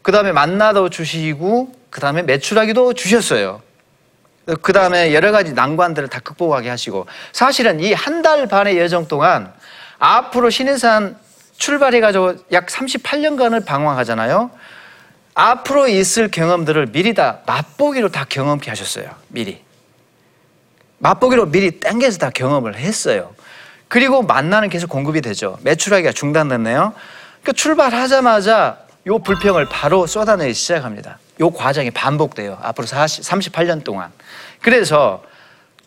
그 0.03 0.13
다음에 0.13 0.31
만나도 0.31 0.91
주시고, 0.91 1.73
그 1.91 2.01
다음에 2.01 2.23
매출하기도 2.23 2.93
주셨어요. 2.93 3.61
그 4.63 4.73
다음에 4.73 5.13
여러 5.13 5.33
가지 5.33 5.53
난관들을 5.53 6.07
다 6.09 6.21
극복하게 6.21 6.71
하시고, 6.71 7.07
사실은 7.33 7.81
이 7.81 7.95
한 7.95 8.23
달 8.23 8.47
반의 8.47 8.79
여정 8.79 9.09
동안 9.09 9.53
앞으로 9.99 10.51
시내산 10.51 11.17
출발해가지고 11.57 12.35
약 12.53 12.67
38년간을 12.67 13.67
방황하잖아요. 13.67 14.53
앞으로 15.35 15.89
있을 15.89 16.31
경험들을 16.31 16.87
미리 16.87 17.13
다 17.13 17.41
맛보기로 17.47 18.09
다 18.11 18.25
경험케 18.29 18.71
하셨어요. 18.71 19.11
미리. 19.29 19.61
맛보기로 20.99 21.51
미리 21.51 21.73
땡겨서 21.81 22.19
다 22.19 22.31
경험을 22.31 22.77
했어요. 22.77 23.35
그리고 23.89 24.23
만나는 24.23 24.69
계속 24.69 24.89
공급이 24.89 25.21
되죠. 25.21 25.59
매출하기가 25.63 26.13
중단됐네요. 26.13 26.95
그러니까 27.43 27.53
출발하자마자 27.53 28.79
요 29.07 29.19
불평을 29.19 29.67
바로 29.69 30.07
쏟아내기 30.07 30.55
시작합니다. 30.55 31.19
요 31.41 31.51
과정이 31.51 31.91
반복돼요. 31.91 32.59
앞으로 32.63 32.87
40, 32.87 33.25
38년 33.25 33.85
동안. 33.85 34.11
그래서 34.63 35.23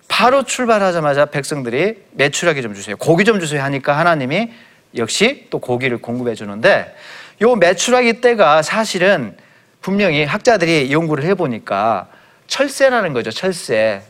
바로 0.07 0.43
출발하자마자 0.43 1.25
백성들이 1.25 2.03
매출하기 2.11 2.61
좀 2.61 2.73
주세요. 2.73 2.95
고기 2.97 3.25
좀 3.25 3.39
주세요 3.39 3.63
하니까 3.63 3.97
하나님이 3.97 4.51
역시 4.95 5.47
또 5.49 5.59
고기를 5.59 5.97
공급해 5.97 6.35
주는데 6.35 6.95
요 7.41 7.55
매출하기 7.55 8.21
때가 8.21 8.61
사실은 8.61 9.35
분명히 9.81 10.23
학자들이 10.23 10.91
연구를 10.91 11.23
해보니까 11.25 12.07
철새라는 12.47 13.13
거죠. 13.13 13.31
철새. 13.31 14.01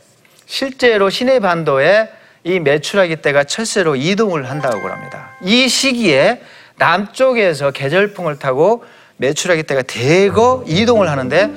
실제로 0.46 1.10
시내 1.10 1.40
반도에 1.40 2.08
이 2.44 2.58
매출하기 2.60 3.16
때가 3.16 3.44
철새로 3.44 3.96
이동을 3.96 4.48
한다고 4.48 4.88
합니다. 4.88 5.30
이 5.42 5.68
시기에 5.68 6.40
남쪽에서 6.76 7.72
계절풍을 7.72 8.38
타고 8.38 8.84
매출하기 9.18 9.64
때가 9.64 9.82
대거 9.82 10.64
이동을 10.66 11.10
하는데 11.10 11.50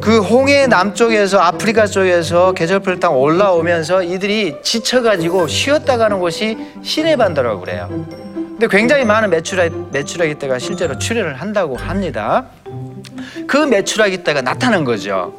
그 0.00 0.20
홍해 0.20 0.66
남쪽에서 0.66 1.38
아프리카 1.38 1.86
쪽에서 1.86 2.52
계절풍을 2.52 2.98
타고 2.98 3.20
올라오면서 3.20 4.02
이들이 4.02 4.56
지쳐가지고 4.62 5.46
쉬었다 5.46 5.96
가는 5.96 6.18
곳이 6.18 6.56
시내 6.82 7.16
반도라고 7.16 7.60
그래요. 7.60 8.33
근데 8.64 8.78
굉장히 8.78 9.04
많은 9.04 9.28
매출하기, 9.28 9.74
매출하기 9.92 10.36
때가 10.36 10.58
실제로 10.58 10.96
출현을 10.96 11.38
한다고 11.38 11.76
합니다. 11.76 12.46
그 13.46 13.58
매출하기 13.58 14.24
때가 14.24 14.40
나타난 14.40 14.84
거죠. 14.84 15.38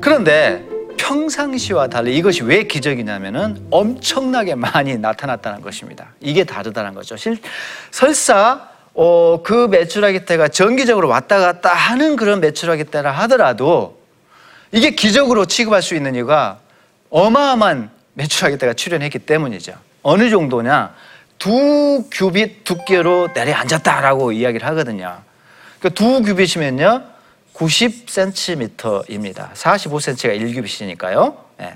그런데 0.00 0.64
평상시와 0.98 1.86
달리 1.86 2.16
이것이 2.16 2.42
왜 2.42 2.64
기적이냐면은 2.64 3.64
엄청나게 3.70 4.56
많이 4.56 4.98
나타났다는 4.98 5.60
것입니다. 5.60 6.08
이게 6.20 6.42
다르다는 6.42 6.94
거죠. 6.94 7.16
실, 7.16 7.38
설사 7.92 8.68
어, 8.94 9.40
그 9.44 9.68
매출하기 9.68 10.24
때가 10.24 10.48
정기적으로 10.48 11.06
왔다 11.06 11.38
갔다 11.38 11.72
하는 11.72 12.16
그런 12.16 12.40
매출하기 12.40 12.84
때라 12.84 13.12
하더라도 13.12 14.00
이게 14.72 14.90
기적으로 14.90 15.46
취급할 15.46 15.80
수 15.80 15.94
있는 15.94 16.16
이유가 16.16 16.58
어마어마한 17.10 17.90
매출하기 18.14 18.58
때가 18.58 18.72
출현했기 18.72 19.20
때문이죠. 19.20 19.74
어느 20.02 20.28
정도냐? 20.28 20.92
두 21.40 22.04
규빗 22.12 22.64
두께로 22.64 23.30
내려앉았다라고 23.34 24.30
이야기를 24.32 24.66
하거든요. 24.68 25.22
그러니까 25.80 25.98
두 25.98 26.22
규빗이면요. 26.22 27.02
90cm입니다. 27.54 29.52
45cm가 29.54 30.38
1규빗이니까요. 30.38 31.34
예. 31.62 31.74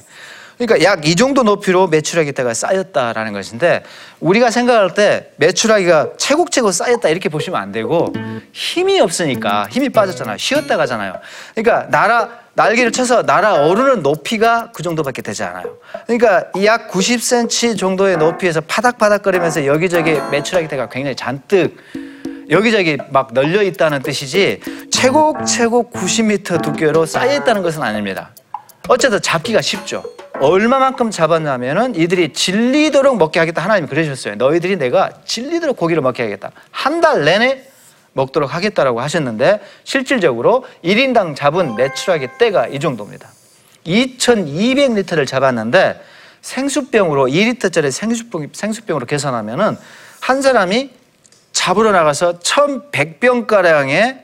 그러니까 0.59 0.85
약 0.89 1.05
이 1.05 1.17
정도 1.17 1.43
높이로 1.43 1.89
매출하기때가 1.89 2.55
쌓였다라는 2.55 3.33
것인데 3.33 3.83
우리가 4.21 4.51
생각할 4.51 4.95
때 4.95 5.33
매출하기가 5.37 6.11
채곡채곡 6.19 6.73
쌓였다 6.73 7.09
이렇게 7.09 7.29
보시면 7.29 7.61
안 7.61 7.73
되고 7.73 8.13
힘이 8.53 9.01
없으니까 9.01 9.67
힘이 9.71 9.89
빠졌잖아요. 9.89 10.37
쉬었다 10.39 10.77
가잖아요. 10.77 11.15
그러니까 11.55 11.89
날아 11.91 12.44
날개를 12.55 12.93
쳐서 12.93 13.23
날아 13.23 13.67
오르는 13.67 14.03
높이가 14.03 14.71
그 14.73 14.83
정도밖에 14.83 15.23
되지 15.23 15.43
않아요. 15.43 15.77
그러니까 16.07 16.45
약 16.65 16.89
90cm 16.91 17.77
정도의 17.79 18.17
높이에서 18.17 18.61
파닥파닥거리면서 18.61 19.67
여기저기 19.67 20.13
매출하기때가 20.31 20.89
굉장히 20.89 21.17
잔뜩 21.17 21.77
여기저기 22.51 22.99
막 23.11 23.33
널려 23.33 23.63
있다는 23.63 24.03
뜻이지 24.03 24.61
최곡최곡 24.91 25.93
90m 25.93 26.63
두께로 26.63 27.07
쌓여 27.07 27.35
있다는 27.37 27.63
것은 27.63 27.83
아닙니다. 27.83 28.31
어쨌든 28.89 29.21
잡기가 29.21 29.61
쉽죠. 29.61 30.05
얼마만큼 30.41 31.11
잡았냐면은 31.11 31.95
이들이 31.95 32.33
질리도록 32.33 33.17
먹게 33.17 33.39
하겠다 33.41 33.63
하나님이 33.63 33.89
그러셨어요. 33.89 34.35
너희들이 34.35 34.77
내가 34.77 35.11
질리도록 35.25 35.77
고기를 35.77 36.03
먹게 36.03 36.23
하겠다. 36.23 36.51
한 36.71 37.01
달 37.01 37.25
내내 37.25 37.63
먹도록 38.15 38.55
하겠다라고 38.55 39.01
하셨는데 39.01 39.61
실질적으로 39.85 40.65
1인당 40.83 41.37
잡은 41.37 41.77
매출하기 41.77 42.29
때가 42.39 42.69
이 42.69 42.81
정도입니다. 42.81 43.29
2,200리터를 43.87 45.27
잡았는데 45.27 46.01
생수병으로 46.41 47.27
2리터짜리 47.27 47.91
생수병, 47.91 48.49
생수병으로 48.53 49.07
계산하면은 49.07 49.77
한 50.21 50.43
사람이 50.43 50.91
잡으러 51.53 51.93
나가서 51.93 52.39
1,100병가량의 52.41 54.23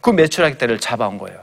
그 0.00 0.10
매출하기 0.10 0.58
때를 0.58 0.78
잡아온 0.78 1.18
거예요. 1.18 1.38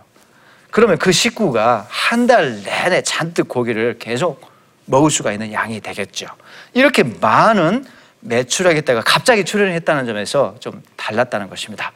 그러면 0.72 0.98
그 0.98 1.12
식구가 1.12 1.88
한 1.90 2.28
달 2.28 2.62
내내 2.64 3.02
잔뜩 3.04 3.48
고기를 3.48 3.98
계속 4.00 4.42
먹을 4.86 5.10
수가 5.10 5.32
있는 5.32 5.52
양이 5.54 5.80
되겠죠. 5.82 6.28
이렇게 6.74 7.04
많은 7.04 7.86
매출하기 8.28 8.82
때가 8.82 9.02
갑자기 9.02 9.46
출현했다는 9.46 10.06
점에서 10.06 10.56
좀 10.60 10.84
달랐다는 10.96 11.50
것입니다. 11.50 11.92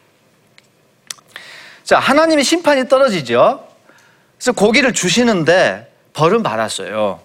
자, 1.83 1.99
하나님의 1.99 2.43
심판이 2.43 2.87
떨어지죠. 2.87 3.67
그래서 4.37 4.51
고기를 4.53 4.93
주시는데 4.93 5.91
벌은 6.13 6.41
받았어요. 6.41 7.19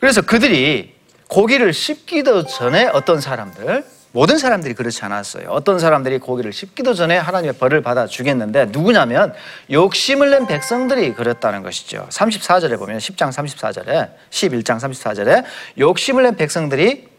그래서 0.00 0.22
그들이 0.22 0.94
고기를 1.28 1.72
씹기도 1.72 2.46
전에 2.46 2.86
어떤 2.86 3.20
사람들, 3.20 3.84
모든 4.12 4.38
사람들이 4.38 4.74
그렇지 4.74 5.04
않았어요. 5.04 5.48
어떤 5.48 5.80
사람들이 5.80 6.18
고기를 6.18 6.52
씹기도 6.52 6.94
전에 6.94 7.18
하나님의 7.18 7.54
벌을 7.54 7.82
받아 7.82 8.06
주겠는데 8.06 8.66
누구냐면 8.66 9.34
욕심을 9.72 10.30
낸 10.30 10.46
백성들이 10.46 11.14
그랬다는 11.14 11.64
것이죠. 11.64 12.06
34절에 12.10 12.78
보면 12.78 12.98
10장 12.98 13.32
34절에 13.32 14.10
11장 14.30 14.78
34절에 14.78 15.44
욕심을 15.78 16.22
낸 16.22 16.36
백성들이 16.36 17.13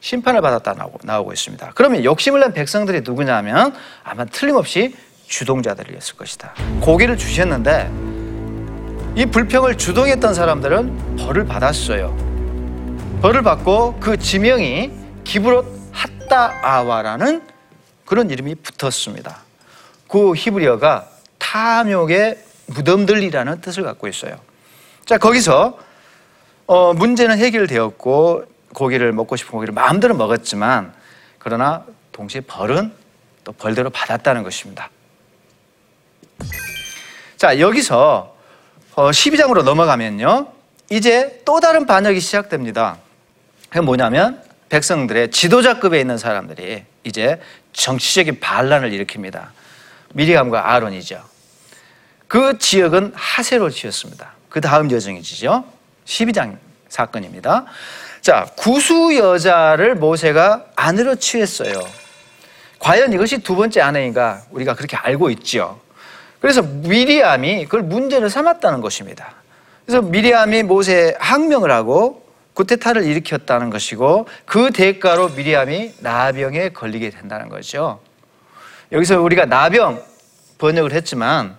심판을 0.00 0.40
받았다 0.40 0.74
나오고, 0.74 0.98
나오고 1.02 1.32
있습니다. 1.32 1.72
그러면 1.74 2.04
욕심을 2.04 2.40
낸 2.40 2.52
백성들이 2.52 3.02
누구냐면 3.02 3.74
아마 4.02 4.24
틀림없이 4.24 4.94
주동자들이었을 5.26 6.16
것이다. 6.16 6.54
고기를 6.80 7.16
주셨는데 7.16 7.90
이 9.16 9.26
불평을 9.26 9.76
주동했던 9.76 10.34
사람들은 10.34 11.16
벌을 11.16 11.44
받았어요. 11.44 12.16
벌을 13.22 13.42
받고 13.42 14.00
그 14.00 14.16
지명이 14.16 14.90
기브롯 15.24 15.66
핫다아와라는 15.92 17.42
그런 18.06 18.30
이름이 18.30 18.56
붙었습니다. 18.56 19.38
그 20.08 20.34
히브리어가 20.34 21.08
탐욕의 21.38 22.38
무덤들이라는 22.66 23.60
뜻을 23.60 23.82
갖고 23.82 24.08
있어요. 24.08 24.36
자, 25.04 25.18
거기서 25.18 25.78
어, 26.66 26.94
문제는 26.94 27.38
해결되었고 27.38 28.44
고기를 28.74 29.12
먹고 29.12 29.36
싶은 29.36 29.52
고기를 29.52 29.74
마음대로 29.74 30.14
먹었지만 30.14 30.92
그러나 31.38 31.84
동시에 32.12 32.42
벌은 32.42 32.92
또 33.44 33.52
벌대로 33.52 33.90
받았다는 33.90 34.42
것입니다. 34.42 34.90
자, 37.36 37.58
여기서 37.58 38.36
어, 38.94 39.10
12장으로 39.10 39.62
넘어가면요. 39.62 40.52
이제 40.90 41.42
또 41.44 41.60
다른 41.60 41.86
반역이 41.86 42.20
시작됩니다. 42.20 42.98
그게 43.68 43.80
뭐냐면 43.80 44.42
백성들의 44.68 45.30
지도자급에 45.30 46.00
있는 46.00 46.18
사람들이 46.18 46.84
이제 47.04 47.40
정치적인 47.72 48.40
반란을 48.40 48.90
일으킵니다. 48.90 49.48
미리암과 50.14 50.72
아론이죠. 50.72 51.22
그 52.28 52.58
지역은 52.58 53.12
하세로 53.14 53.70
지었습니다. 53.70 54.32
그 54.48 54.60
다음 54.60 54.90
여정이지죠. 54.90 55.64
12장 56.04 56.58
사건입니다. 56.88 57.66
자, 58.20 58.46
구수 58.56 59.16
여자를 59.16 59.94
모세가 59.94 60.66
아내로 60.76 61.16
취했어요. 61.16 61.72
과연 62.78 63.12
이것이 63.12 63.38
두 63.38 63.56
번째 63.56 63.80
아내인가 63.80 64.42
우리가 64.50 64.74
그렇게 64.74 64.96
알고 64.96 65.30
있죠. 65.30 65.80
그래서 66.40 66.62
미리암이 66.62 67.64
그걸 67.64 67.82
문제를 67.82 68.30
삼았다는 68.30 68.80
것입니다. 68.80 69.34
그래서 69.84 70.02
미리암이 70.02 70.62
모세에 70.64 71.14
항명을 71.18 71.70
하고 71.70 72.24
구테타를 72.54 73.04
일으켰다는 73.04 73.70
것이고 73.70 74.26
그 74.44 74.70
대가로 74.70 75.30
미리암이 75.30 75.94
나병에 76.00 76.70
걸리게 76.70 77.10
된다는 77.10 77.48
거죠. 77.48 78.00
여기서 78.92 79.20
우리가 79.20 79.46
나병 79.46 80.02
번역을 80.58 80.92
했지만 80.92 81.56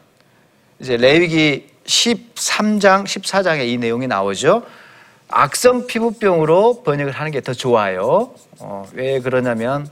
이제 0.80 0.98
레위기 0.98 1.70
13장, 1.86 3.06
14장에 3.06 3.68
이 3.68 3.78
내용이 3.78 4.08
나오죠. 4.08 4.64
악성 5.32 5.88
피부병으로 5.88 6.84
번역을 6.84 7.12
하는 7.14 7.32
게 7.32 7.42
더 7.42 7.54
좋아요. 7.54 8.32
어, 8.60 8.86
왜 8.94 9.20
그러냐면 9.20 9.90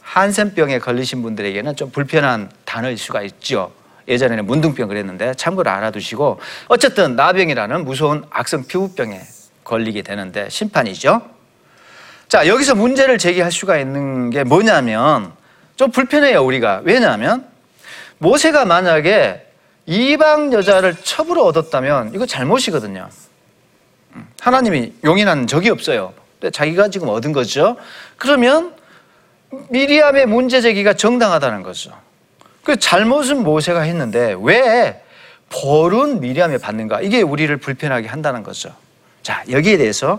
한센병에 0.00 0.78
걸리신 0.78 1.22
분들에게는 1.22 1.74
좀 1.76 1.90
불편한 1.90 2.50
단어일 2.64 2.96
수가 2.98 3.22
있죠. 3.22 3.72
예전에는 4.08 4.44
문둥병 4.46 4.88
그랬는데 4.88 5.34
참고로 5.34 5.70
알아두시고 5.70 6.38
어쨌든 6.68 7.16
나병이라는 7.16 7.84
무서운 7.84 8.24
악성 8.30 8.64
피부병에 8.66 9.20
걸리게 9.64 10.02
되는데 10.02 10.48
심판이죠. 10.48 11.22
자, 12.28 12.46
여기서 12.46 12.74
문제를 12.74 13.18
제기할 13.18 13.52
수가 13.52 13.78
있는 13.78 14.30
게 14.30 14.44
뭐냐면 14.44 15.32
좀 15.76 15.90
불편해요, 15.90 16.44
우리가. 16.44 16.82
왜냐하면 16.84 17.46
모세가 18.18 18.64
만약에 18.64 19.46
이방 19.86 20.52
여자를 20.52 20.94
첩으로 21.02 21.44
얻었다면 21.46 22.12
이거 22.14 22.26
잘못이거든요. 22.26 23.08
음, 24.14 24.28
하나님이 24.40 24.92
용인한 25.04 25.46
적이 25.46 25.70
없어요. 25.70 26.14
자기가 26.52 26.88
지금 26.88 27.08
얻은 27.08 27.32
거죠. 27.32 27.76
그러면 28.16 28.74
미리암의 29.70 30.26
문제 30.26 30.60
제기가 30.60 30.94
정당하다는 30.94 31.62
거죠. 31.62 31.92
그 32.64 32.78
잘못은 32.78 33.42
모세가 33.42 33.82
했는데 33.82 34.34
왜 34.40 35.02
벌은 35.50 36.20
미리암에 36.20 36.58
받는가? 36.58 37.00
이게 37.02 37.22
우리를 37.22 37.54
불편하게 37.58 38.08
한다는 38.08 38.42
거죠. 38.42 38.74
자, 39.22 39.44
여기에 39.50 39.76
대해서 39.76 40.18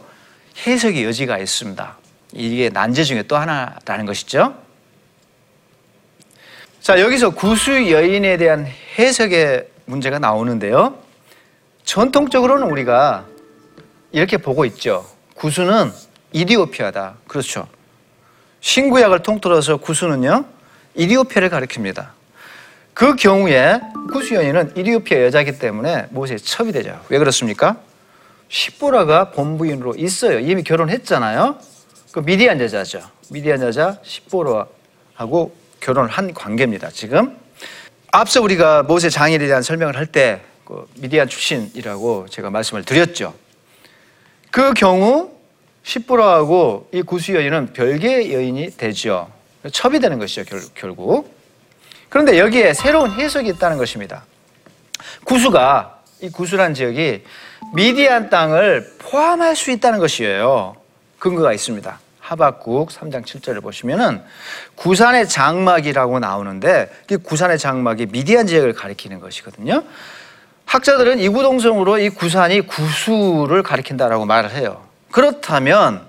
해석의 0.66 1.04
여지가 1.06 1.40
있습니다. 1.40 1.98
이게 2.34 2.70
난제 2.70 3.04
중에 3.04 3.24
또 3.24 3.36
하나라는 3.38 4.06
것이죠. 4.06 4.56
자, 6.82 7.00
여기서 7.00 7.32
구수 7.32 7.92
여인에 7.92 8.38
대한 8.38 8.68
해석의 8.98 9.68
문제가 9.86 10.20
나오는데요. 10.20 10.98
전통적으로는 11.86 12.70
우리가 12.70 13.26
이렇게 14.14 14.38
보고 14.38 14.64
있죠. 14.66 15.06
구수는 15.34 15.92
이디오피아다. 16.32 17.16
그렇죠. 17.28 17.68
신구약을 18.62 19.24
통틀어서 19.24 19.78
구수는요, 19.78 20.46
이디오피아를 20.96 21.50
가리킵니다. 21.50 22.10
그 22.94 23.16
경우에 23.16 23.82
구수 24.12 24.36
여인은 24.36 24.74
이디오피아 24.78 25.24
여자이기 25.24 25.58
때문에 25.58 26.08
모세의 26.12 26.40
첩이 26.40 26.72
되죠. 26.72 27.02
왜 27.10 27.18
그렇습니까? 27.18 27.78
십보라가 28.50 29.32
본부인으로 29.32 29.96
있어요. 29.98 30.40
이미 30.40 30.62
결혼했잖아요. 30.62 31.58
그 32.12 32.20
미디안 32.20 32.62
여자죠. 32.62 33.02
미디안 33.32 33.64
여자 33.64 33.98
십보라하고 34.04 35.56
결혼을 35.80 36.12
한 36.12 36.36
관계입니다. 36.36 36.92
지금 36.92 37.36
앞서 38.12 38.44
우리가 38.44 38.84
모세 38.84 39.10
장일에 39.10 39.48
대한 39.48 39.64
설명을 39.64 39.98
할때그 39.98 40.88
미디안 41.00 41.28
출신이라고 41.28 42.28
제가 42.30 42.52
말씀을 42.52 42.84
드렸죠. 42.84 43.34
그 44.54 44.72
경우 44.76 45.32
십보라하고 45.82 46.88
이 46.92 47.02
구수 47.02 47.34
여인은 47.34 47.74
별개의 47.74 48.32
여인이 48.32 48.78
되죠. 48.78 49.28
첩이 49.72 50.00
되는 50.00 50.20
것이죠. 50.20 50.44
결, 50.44 50.62
결국. 50.76 51.36
그런데 52.08 52.38
여기에 52.38 52.76
새로운 52.76 53.10
해석이 53.10 53.50
있다는 53.50 53.80
것입니다. 53.80 54.26
구수가 55.24 56.02
이 56.22 56.30
구수란 56.30 56.76
지역이 56.76 57.24
미디안 57.74 58.30
땅을 58.30 58.98
포함할 59.00 59.56
수 59.56 59.72
있다는 59.72 59.98
것이에요. 59.98 60.76
근거가 61.18 61.52
있습니다. 61.52 62.00
하박국 62.20 62.90
3장 62.90 63.26
7절을 63.26 63.64
보시면은 63.64 64.22
구산의 64.76 65.30
장막이라고 65.30 66.20
나오는데 66.20 66.92
이 67.10 67.16
구산의 67.16 67.58
장막이 67.58 68.06
미디안 68.06 68.46
지역을 68.46 68.74
가리키는 68.74 69.20
것이거든요. 69.20 69.84
학자들은 70.74 71.20
이구동성으로 71.20 72.00
이 72.00 72.10
구산이 72.10 72.62
구수를 72.62 73.62
가리킨다라고 73.62 74.26
말을 74.26 74.50
해요. 74.56 74.82
그렇다면 75.12 76.02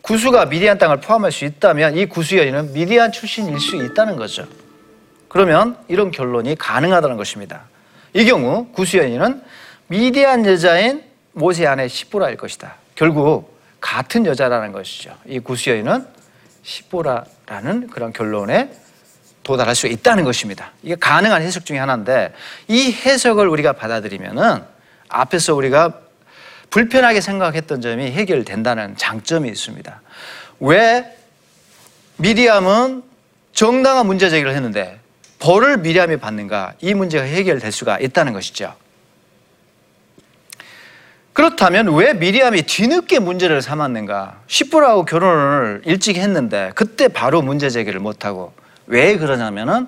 구수가 0.00 0.46
미디안 0.46 0.78
땅을 0.78 1.02
포함할 1.02 1.30
수 1.30 1.44
있다면 1.44 1.98
이 1.98 2.06
구수 2.06 2.38
여인은 2.38 2.72
미디안 2.72 3.12
출신일 3.12 3.60
수 3.60 3.76
있다는 3.76 4.16
거죠. 4.16 4.46
그러면 5.28 5.76
이런 5.86 6.10
결론이 6.10 6.56
가능하다는 6.56 7.18
것입니다. 7.18 7.64
이 8.14 8.24
경우 8.24 8.68
구수 8.72 8.96
여인은 8.96 9.42
미디안 9.88 10.46
여자인 10.46 11.04
모세 11.32 11.66
아내 11.66 11.86
시보라일 11.86 12.38
것이다. 12.38 12.76
결국 12.94 13.54
같은 13.82 14.24
여자라는 14.24 14.72
것이죠. 14.72 15.14
이 15.26 15.40
구수 15.40 15.68
여인은 15.68 16.06
시보라라는 16.62 17.88
그런 17.88 18.14
결론에 18.14 18.70
도달할 19.50 19.74
수 19.74 19.88
있다는 19.88 20.22
것입니다. 20.22 20.70
이게 20.80 20.94
가능한 20.94 21.42
해석 21.42 21.66
중에 21.66 21.78
하나인데 21.78 22.32
이 22.68 22.92
해석을 22.92 23.48
우리가 23.48 23.72
받아들이면은 23.72 24.62
앞에서 25.08 25.56
우리가 25.56 25.98
불편하게 26.70 27.20
생각했던 27.20 27.80
점이 27.80 28.12
해결된다는 28.12 28.96
장점이 28.96 29.48
있습니다. 29.48 30.00
왜 30.60 31.16
미리암은 32.18 33.02
정당한 33.52 34.06
문제 34.06 34.30
제기를 34.30 34.54
했는데 34.54 35.00
벌을 35.40 35.78
미리암이 35.78 36.18
받는가? 36.18 36.74
이 36.80 36.94
문제가 36.94 37.24
해결될 37.24 37.72
수가 37.72 37.98
있다는 37.98 38.32
것이죠. 38.32 38.72
그렇다면 41.32 41.92
왜 41.96 42.12
미리암이 42.12 42.62
뒤늦게 42.62 43.18
문제를 43.18 43.62
삼았는가? 43.62 44.42
십부라고 44.46 45.06
결혼을 45.06 45.82
일찍 45.86 46.18
했는데 46.18 46.70
그때 46.76 47.08
바로 47.08 47.42
문제 47.42 47.68
제기를 47.68 47.98
못하고 47.98 48.52
왜 48.90 49.16
그러냐면은 49.16 49.86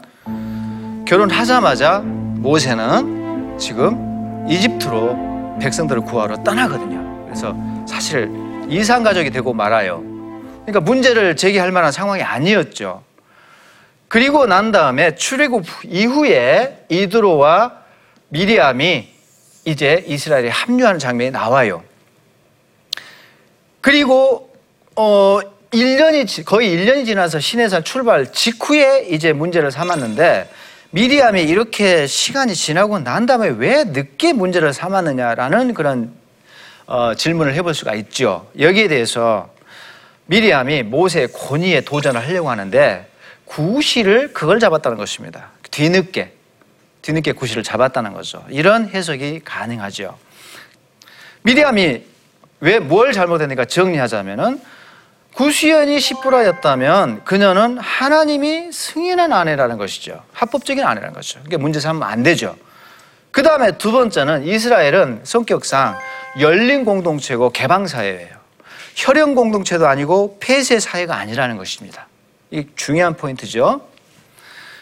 결혼하자마자 1.07 2.03
모세는 2.05 3.59
지금 3.59 4.47
이집트로 4.49 5.59
백성들을 5.61 6.03
구하러 6.03 6.43
떠나거든요. 6.45 7.25
그래서 7.25 7.57
사실 7.87 8.31
이상 8.69 9.03
가족이 9.03 9.31
되고 9.31 9.53
말아요. 9.53 10.03
그러니까 10.65 10.81
문제를 10.81 11.35
제기할 11.35 11.73
만한 11.73 11.91
상황이 11.91 12.23
아니었죠. 12.23 13.03
그리고 14.07 14.47
난 14.47 14.71
다음에 14.71 15.17
출애굽 15.17 15.67
이후에 15.85 16.87
이드로와 16.89 17.73
미리암이 18.29 19.09
이제 19.65 20.05
이스라엘에 20.07 20.49
합류하는 20.49 21.01
장면이 21.01 21.33
나와요. 21.33 21.83
그리고 23.81 24.55
어 24.95 25.41
1년이 25.73 26.45
거의 26.45 26.77
1년이 26.77 27.07
지나서 27.07 27.41
시내산 27.41 27.83
출발 27.83 28.31
직후에 28.31 29.07
이제 29.11 29.33
문제를 29.33 29.71
삼았는데 29.71 30.51
미리암이 30.91 31.43
이렇게 31.43 32.07
시간이 32.07 32.55
지나고 32.55 32.99
난 32.99 33.25
다음에 33.25 33.49
왜 33.49 33.85
늦게 33.85 34.35
문제를 34.35 34.75
삼았느냐라는 34.75 35.73
그런 35.73 36.13
어, 36.87 37.15
질문을 37.15 37.55
해볼 37.55 37.75
수가 37.75 37.95
있죠. 37.95 38.51
여기에 38.59 38.89
대해서 38.89 39.51
미리암이 40.27 40.83
모세의 40.85 41.29
권위에 41.33 41.81
도전을 41.83 42.21
하려고 42.27 42.51
하는데 42.51 43.07
구시를 43.47 44.35
그걸 44.35 44.61
잡았다는 44.61 44.99
것입니다. 44.99 45.51
뒤늦게 45.71 46.33
뒤늦게 47.01 47.33
구시를 47.33 47.63
잡았다는 47.63 48.13
거죠. 48.13 48.45
이런 48.51 48.89
해석이 48.89 49.41
가능하죠. 49.45 50.19
미리암이 51.43 52.05
왜 52.61 52.79
뭘 52.79 53.13
잘못했는가 53.13 53.65
정리하자면은 53.65 54.61
구시연이 55.35 55.99
십부라였다면 55.99 57.25
그녀는 57.25 57.79
하나님이 57.79 58.71
승인한 58.71 59.33
아내라는 59.33 59.79
것이죠. 59.79 60.23
합법적인 60.33 60.85
아내라는 60.85 61.15
거죠. 61.15 61.41
그게 61.43 61.57
문제 61.57 61.81
삼으면 61.81 62.07
안 62.07 62.23
되죠. 62.23 62.57
그 63.31 63.43
다음에 63.43 63.79
두 63.79 63.93
번째는 63.93 64.47
이스라엘은 64.47 65.21
성격상 65.25 65.99
열린 66.41 66.85
공동체고 66.85 67.51
개방 67.51 67.87
사회예요. 67.87 68.43
혈연 68.95 69.35
공동체도 69.35 69.89
아니고 69.89 70.37
폐쇄 70.39 70.79
사회가 70.79 71.17
아니라는 71.17 71.57
것입니다. 71.57 72.09
이 72.51 72.67
중요한 72.77 73.17
포인트죠. 73.17 73.89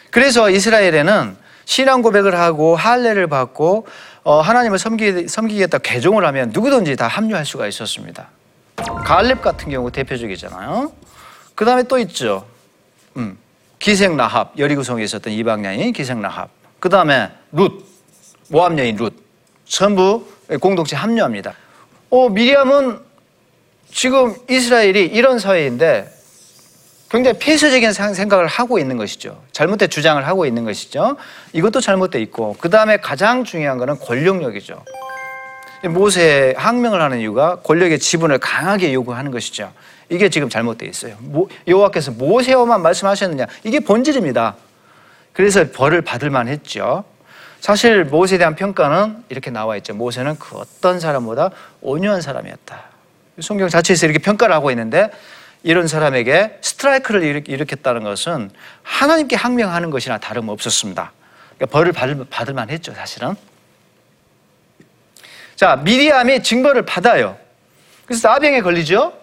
그래서 0.09 0.49
이스라엘에는 0.49 1.37
신앙 1.63 2.01
고백을 2.01 2.37
하고 2.37 2.75
할례를 2.75 3.27
받고 3.27 3.87
어, 4.23 4.41
하나님을 4.41 4.77
섬기, 4.77 5.29
섬기 5.29 5.55
겠다 5.55 5.77
개종을 5.77 6.25
하면 6.25 6.49
누구든지 6.53 6.97
다 6.97 7.07
합류할 7.07 7.45
수가 7.45 7.67
있었습니다. 7.67 8.27
갈렙 9.05 9.41
같은 9.41 9.69
경우 9.69 9.91
대표적이잖아요. 9.91 10.91
그 11.55 11.65
다음에 11.65 11.83
또 11.83 11.97
있죠. 11.99 12.45
음, 13.17 13.37
기생 13.79 14.17
라합 14.17 14.57
여리구성에 14.57 15.03
있었던 15.03 15.33
이방 15.33 15.65
여인 15.65 15.91
기생 15.93 16.21
라합. 16.21 16.49
그 16.79 16.89
다음에 16.89 17.29
룻 17.51 17.85
모함 18.49 18.77
여인 18.79 18.95
룻 18.95 19.13
전부 19.65 20.25
공동체 20.59 20.95
합류합니다. 20.95 21.53
어, 22.09 22.29
미리암은 22.29 22.99
지금 23.91 24.35
이스라엘이 24.49 25.05
이런 25.07 25.39
사회인데 25.39 26.11
굉장히 27.09 27.37
폐쇄적인 27.39 27.91
생각을 27.91 28.47
하고 28.47 28.79
있는 28.79 28.95
것이죠. 28.95 29.43
잘못된 29.51 29.89
주장을 29.89 30.25
하고 30.25 30.45
있는 30.45 30.63
것이죠. 30.63 31.17
이것도 31.51 31.81
잘못돼 31.81 32.21
있고 32.21 32.55
그 32.59 32.69
다음에 32.69 32.97
가장 32.97 33.43
중요한 33.43 33.77
것은 33.77 33.99
권력력이죠. 33.99 34.83
모세 35.89 36.53
항명을 36.57 37.01
하는 37.01 37.19
이유가 37.19 37.57
권력의 37.57 37.99
지분을 37.99 38.37
강하게 38.39 38.93
요구하는 38.93 39.31
것이죠. 39.31 39.71
이게 40.09 40.29
지금 40.29 40.49
잘못되어 40.49 40.89
있어요. 40.89 41.15
여호와께서 41.67 42.11
모세와만 42.11 42.81
말씀하셨느냐? 42.81 43.47
이게 43.63 43.79
본질입니다. 43.79 44.55
그래서 45.33 45.65
벌을 45.71 46.01
받을 46.01 46.29
만했죠. 46.29 47.03
사실 47.61 48.03
모세에 48.03 48.37
대한 48.37 48.55
평가는 48.55 49.23
이렇게 49.29 49.51
나와 49.51 49.77
있죠. 49.77 49.93
모세는 49.93 50.37
그 50.37 50.57
어떤 50.57 50.99
사람보다 50.99 51.51
온유한 51.81 52.21
사람이었다. 52.21 52.83
성경 53.39 53.69
자체에서 53.69 54.07
이렇게 54.07 54.19
평가를 54.19 54.53
하고 54.53 54.71
있는데 54.71 55.09
이런 55.63 55.87
사람에게 55.87 56.57
스트라이크를 56.61 57.47
일으켰다는 57.47 58.03
것은 58.03 58.49
하나님께 58.83 59.35
항명하는 59.35 59.91
것이나 59.91 60.17
다름없었습니다. 60.17 61.11
그러니까 61.55 61.65
벌을 61.71 61.91
받을, 61.93 62.25
받을 62.29 62.53
만했죠, 62.53 62.93
사실은. 62.93 63.35
자, 65.61 65.75
미리암이 65.75 66.41
증거를 66.41 66.87
받아요. 66.87 67.37
그래서 68.07 68.29
나병에 68.29 68.61
걸리죠. 68.61 69.13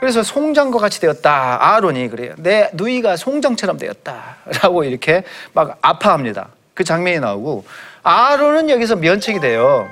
그래서 0.00 0.22
송장과 0.22 0.78
같이 0.78 0.98
되었다. 0.98 1.58
아론이 1.74 2.08
그래요. 2.08 2.32
내 2.38 2.70
누이가 2.72 3.16
송장처럼 3.18 3.76
되었다 3.76 4.36
라고 4.62 4.82
이렇게 4.88 5.24
막 5.52 5.76
아파합니다. 5.82 6.48
그 6.72 6.84
장면이 6.84 7.20
나오고 7.20 7.66
아론은 8.02 8.70
여기서 8.70 8.96
면책이 8.96 9.40
돼요. 9.40 9.86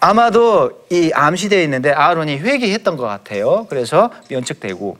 아마도 0.00 0.84
이 0.90 1.12
암시되어 1.14 1.62
있는데 1.62 1.92
아론이 1.92 2.38
회개했던 2.38 2.96
것 2.96 3.04
같아요. 3.04 3.68
그래서 3.70 4.10
면책되고 4.28 4.98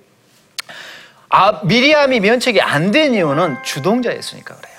아, 1.29 1.61
미리암이 1.65 2.21
면책이 2.21 2.61
안 2.61 2.93
된 2.93 3.15
이유는 3.15 3.65
주동자였으니까 3.65 4.55
그래요. 4.55 4.77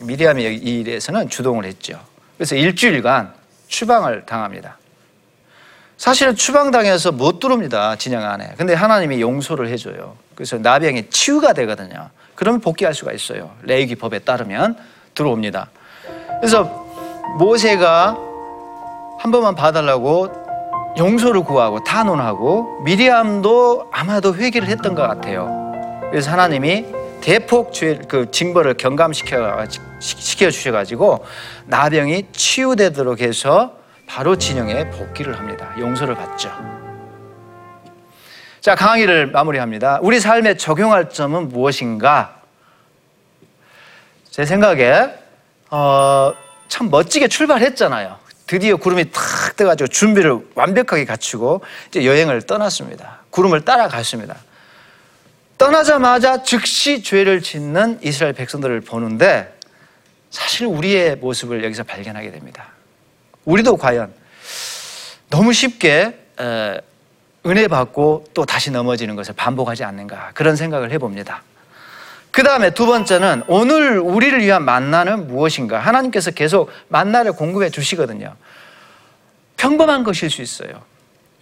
미리암이 0.00 0.42
이 0.42 0.80
일에서는 0.80 1.28
주동을 1.28 1.66
했죠. 1.66 2.00
그래서 2.38 2.56
일주일간 2.56 3.43
추방을 3.74 4.24
당합니다. 4.24 4.78
사실은 5.96 6.36
추방당해서 6.36 7.10
못 7.10 7.40
들어옵니다. 7.40 7.96
진영 7.96 8.24
안에. 8.24 8.54
근데 8.56 8.72
하나님이 8.72 9.20
용서를 9.20 9.68
해줘요. 9.68 10.16
그래서 10.36 10.58
나병이 10.58 11.10
치유가 11.10 11.52
되거든요. 11.52 12.10
그러면 12.36 12.60
복귀할 12.60 12.94
수가 12.94 13.12
있어요. 13.12 13.50
레이기 13.62 13.96
법에 13.96 14.20
따르면 14.20 14.76
들어옵니다. 15.14 15.70
그래서 16.40 16.64
모세가 17.38 18.16
한 19.18 19.30
번만 19.32 19.56
봐달라고 19.56 20.94
용서를 20.96 21.42
구하고 21.42 21.82
탄원하고 21.82 22.82
미리암도 22.84 23.90
아마도 23.92 24.36
회개를 24.36 24.68
했던 24.68 24.94
것 24.94 25.02
같아요. 25.02 25.48
그래서 26.10 26.30
하나님이 26.30 26.86
대폭 27.20 27.72
죄, 27.72 27.98
그 28.06 28.30
징벌을 28.30 28.74
경감시켜 28.74 29.66
시켜 30.04 30.50
주셔가지고 30.50 31.24
나병이 31.66 32.26
치유되도록 32.32 33.20
해서 33.20 33.78
바로 34.06 34.36
진영에 34.36 34.90
복귀를 34.90 35.38
합니다. 35.38 35.74
용서를 35.78 36.14
받죠. 36.14 36.52
자 38.60 38.74
강의를 38.74 39.28
마무리합니다. 39.28 39.98
우리 40.02 40.20
삶에 40.20 40.56
적용할 40.56 41.08
점은 41.08 41.48
무엇인가? 41.48 42.40
제 44.30 44.44
생각에 44.44 45.10
어, 45.70 46.34
참 46.68 46.90
멋지게 46.90 47.28
출발했잖아요. 47.28 48.16
드디어 48.46 48.76
구름이 48.76 49.10
탁 49.10 49.56
떠가지고 49.56 49.88
준비를 49.88 50.38
완벽하게 50.54 51.06
갖추고 51.06 51.62
이제 51.88 52.04
여행을 52.04 52.42
떠났습니다. 52.42 53.20
구름을 53.30 53.64
따라갔습니다. 53.64 54.36
떠나자마자 55.56 56.42
즉시 56.42 57.02
죄를 57.02 57.40
짓는 57.40 58.00
이스라엘 58.02 58.34
백성들을 58.34 58.82
보는데 58.82 59.53
사실 60.34 60.66
우리의 60.66 61.14
모습을 61.16 61.62
여기서 61.62 61.84
발견하게 61.84 62.32
됩니다. 62.32 62.72
우리도 63.44 63.76
과연 63.76 64.12
너무 65.30 65.52
쉽게 65.52 66.18
에, 66.40 66.80
은혜 67.46 67.68
받고 67.68 68.24
또 68.34 68.44
다시 68.44 68.72
넘어지는 68.72 69.14
것을 69.14 69.32
반복하지 69.36 69.84
않는가 69.84 70.32
그런 70.34 70.56
생각을 70.56 70.90
해봅니다. 70.90 71.44
그 72.32 72.42
다음에 72.42 72.70
두 72.74 72.84
번째는 72.84 73.44
오늘 73.46 74.00
우리를 74.00 74.40
위한 74.40 74.64
만나는 74.64 75.28
무엇인가 75.28 75.78
하나님께서 75.78 76.32
계속 76.32 76.68
만나를 76.88 77.34
공급해 77.34 77.70
주시거든요. 77.70 78.34
평범한 79.56 80.02
것일 80.02 80.30
수 80.30 80.42
있어요. 80.42 80.82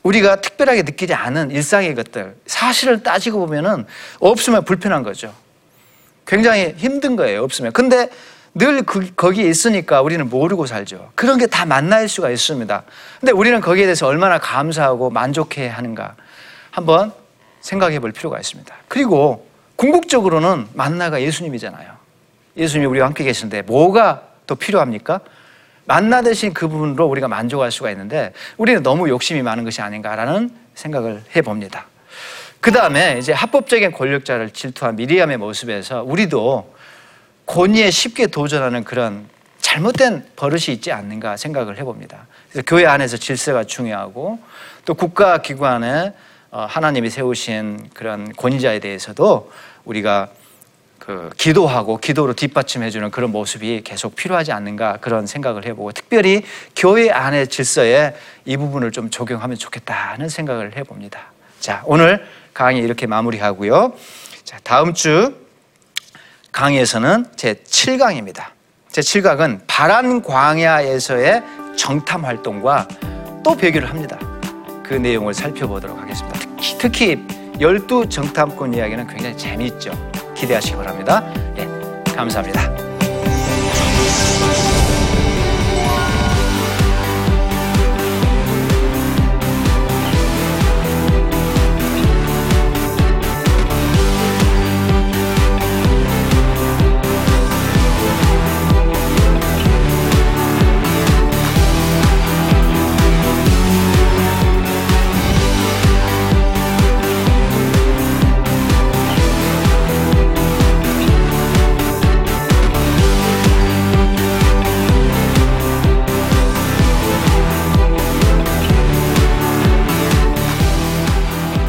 우리가 0.02 0.42
특별하게 0.42 0.82
느끼지 0.82 1.14
않은 1.14 1.50
일상의 1.50 1.94
것들 1.94 2.36
사실을 2.44 3.02
따지고 3.02 3.38
보면은 3.38 3.86
없으면 4.20 4.66
불편한 4.66 5.02
거죠. 5.02 5.32
굉장히 6.26 6.74
힘든 6.76 7.16
거예요. 7.16 7.42
없으면. 7.42 7.72
근데 7.72 8.10
늘 8.54 8.82
그, 8.82 9.14
거기에 9.14 9.48
있으니까 9.48 10.02
우리는 10.02 10.28
모르고 10.28 10.66
살죠. 10.66 11.10
그런 11.14 11.38
게 11.38 11.46
다 11.46 11.64
만날 11.64 12.08
수가 12.08 12.30
있습니다. 12.30 12.82
근데 13.20 13.32
우리는 13.32 13.60
거기에 13.60 13.84
대해서 13.84 14.06
얼마나 14.06 14.38
감사하고 14.38 15.10
만족해 15.10 15.68
하는가 15.68 16.14
한번 16.70 17.12
생각해 17.60 18.00
볼 18.00 18.12
필요가 18.12 18.38
있습니다. 18.38 18.74
그리고 18.88 19.46
궁극적으로는 19.76 20.68
만나가 20.74 21.22
예수님이잖아요. 21.22 21.90
예수님이 22.56 22.86
우리와 22.90 23.06
함께 23.06 23.24
계시는데 23.24 23.62
뭐가 23.62 24.22
더 24.46 24.54
필요합니까? 24.54 25.20
만나 25.86 26.22
대신 26.22 26.52
그 26.52 26.68
부분으로 26.68 27.06
우리가 27.06 27.28
만족할 27.28 27.70
수가 27.72 27.90
있는데 27.90 28.32
우리는 28.58 28.82
너무 28.82 29.08
욕심이 29.08 29.42
많은 29.42 29.64
것이 29.64 29.80
아닌가라는 29.80 30.50
생각을 30.74 31.22
해 31.34 31.42
봅니다. 31.42 31.86
그 32.60 32.70
다음에 32.70 33.16
이제 33.18 33.32
합법적인 33.32 33.92
권력자를 33.92 34.50
질투한 34.50 34.96
미리암의 34.96 35.38
모습에서 35.38 36.02
우리도 36.02 36.72
권위에 37.46 37.90
쉽게 37.90 38.26
도전하는 38.26 38.84
그런 38.84 39.28
잘못된 39.60 40.26
버릇이 40.36 40.64
있지 40.68 40.92
않는가 40.92 41.36
생각을 41.36 41.78
해봅니다. 41.78 42.26
그래서 42.50 42.64
교회 42.66 42.84
안에서 42.86 43.16
질서가 43.16 43.64
중요하고 43.64 44.38
또 44.84 44.94
국가 44.94 45.38
기관에 45.38 46.12
어, 46.50 46.66
하나님이 46.68 47.08
세우신 47.08 47.88
그런 47.94 48.30
권위자에 48.34 48.80
대해서도 48.80 49.50
우리가 49.84 50.28
그 50.98 51.30
기도하고 51.36 51.96
기도로 51.96 52.34
뒷받침해주는 52.34 53.10
그런 53.10 53.32
모습이 53.32 53.80
계속 53.82 54.14
필요하지 54.14 54.52
않는가 54.52 54.98
그런 54.98 55.26
생각을 55.26 55.64
해보고 55.66 55.92
특별히 55.92 56.44
교회 56.76 57.10
안의 57.10 57.48
질서에 57.48 58.14
이 58.44 58.56
부분을 58.56 58.92
좀 58.92 59.10
적용하면 59.10 59.56
좋겠다는 59.56 60.28
생각을 60.28 60.76
해봅니다. 60.76 61.32
자 61.58 61.82
오늘 61.86 62.24
강의 62.54 62.82
이렇게 62.82 63.06
마무리하고요. 63.06 63.94
자 64.44 64.58
다음 64.62 64.94
주 64.94 65.41
강의에서는 66.52 67.26
제 67.34 67.54
7강입니다. 67.54 68.44
제 68.90 69.00
7강은 69.00 69.60
바란 69.66 70.22
광야에서의 70.22 71.42
정탐 71.76 72.24
활동과 72.24 72.86
또 73.42 73.56
배교를 73.56 73.88
합니다. 73.88 74.18
그 74.84 74.94
내용을 74.94 75.32
살펴보도록 75.32 75.98
하겠습니다. 75.98 76.38
특히, 76.38 76.78
특히 76.78 77.26
열두 77.58 78.08
정탐꾼 78.08 78.74
이야기는 78.74 79.06
굉장히 79.06 79.36
재미있죠. 79.36 79.92
기대하시기 80.34 80.76
바랍니다. 80.76 81.24
예, 81.56 81.66
감사합니다. 82.14 82.91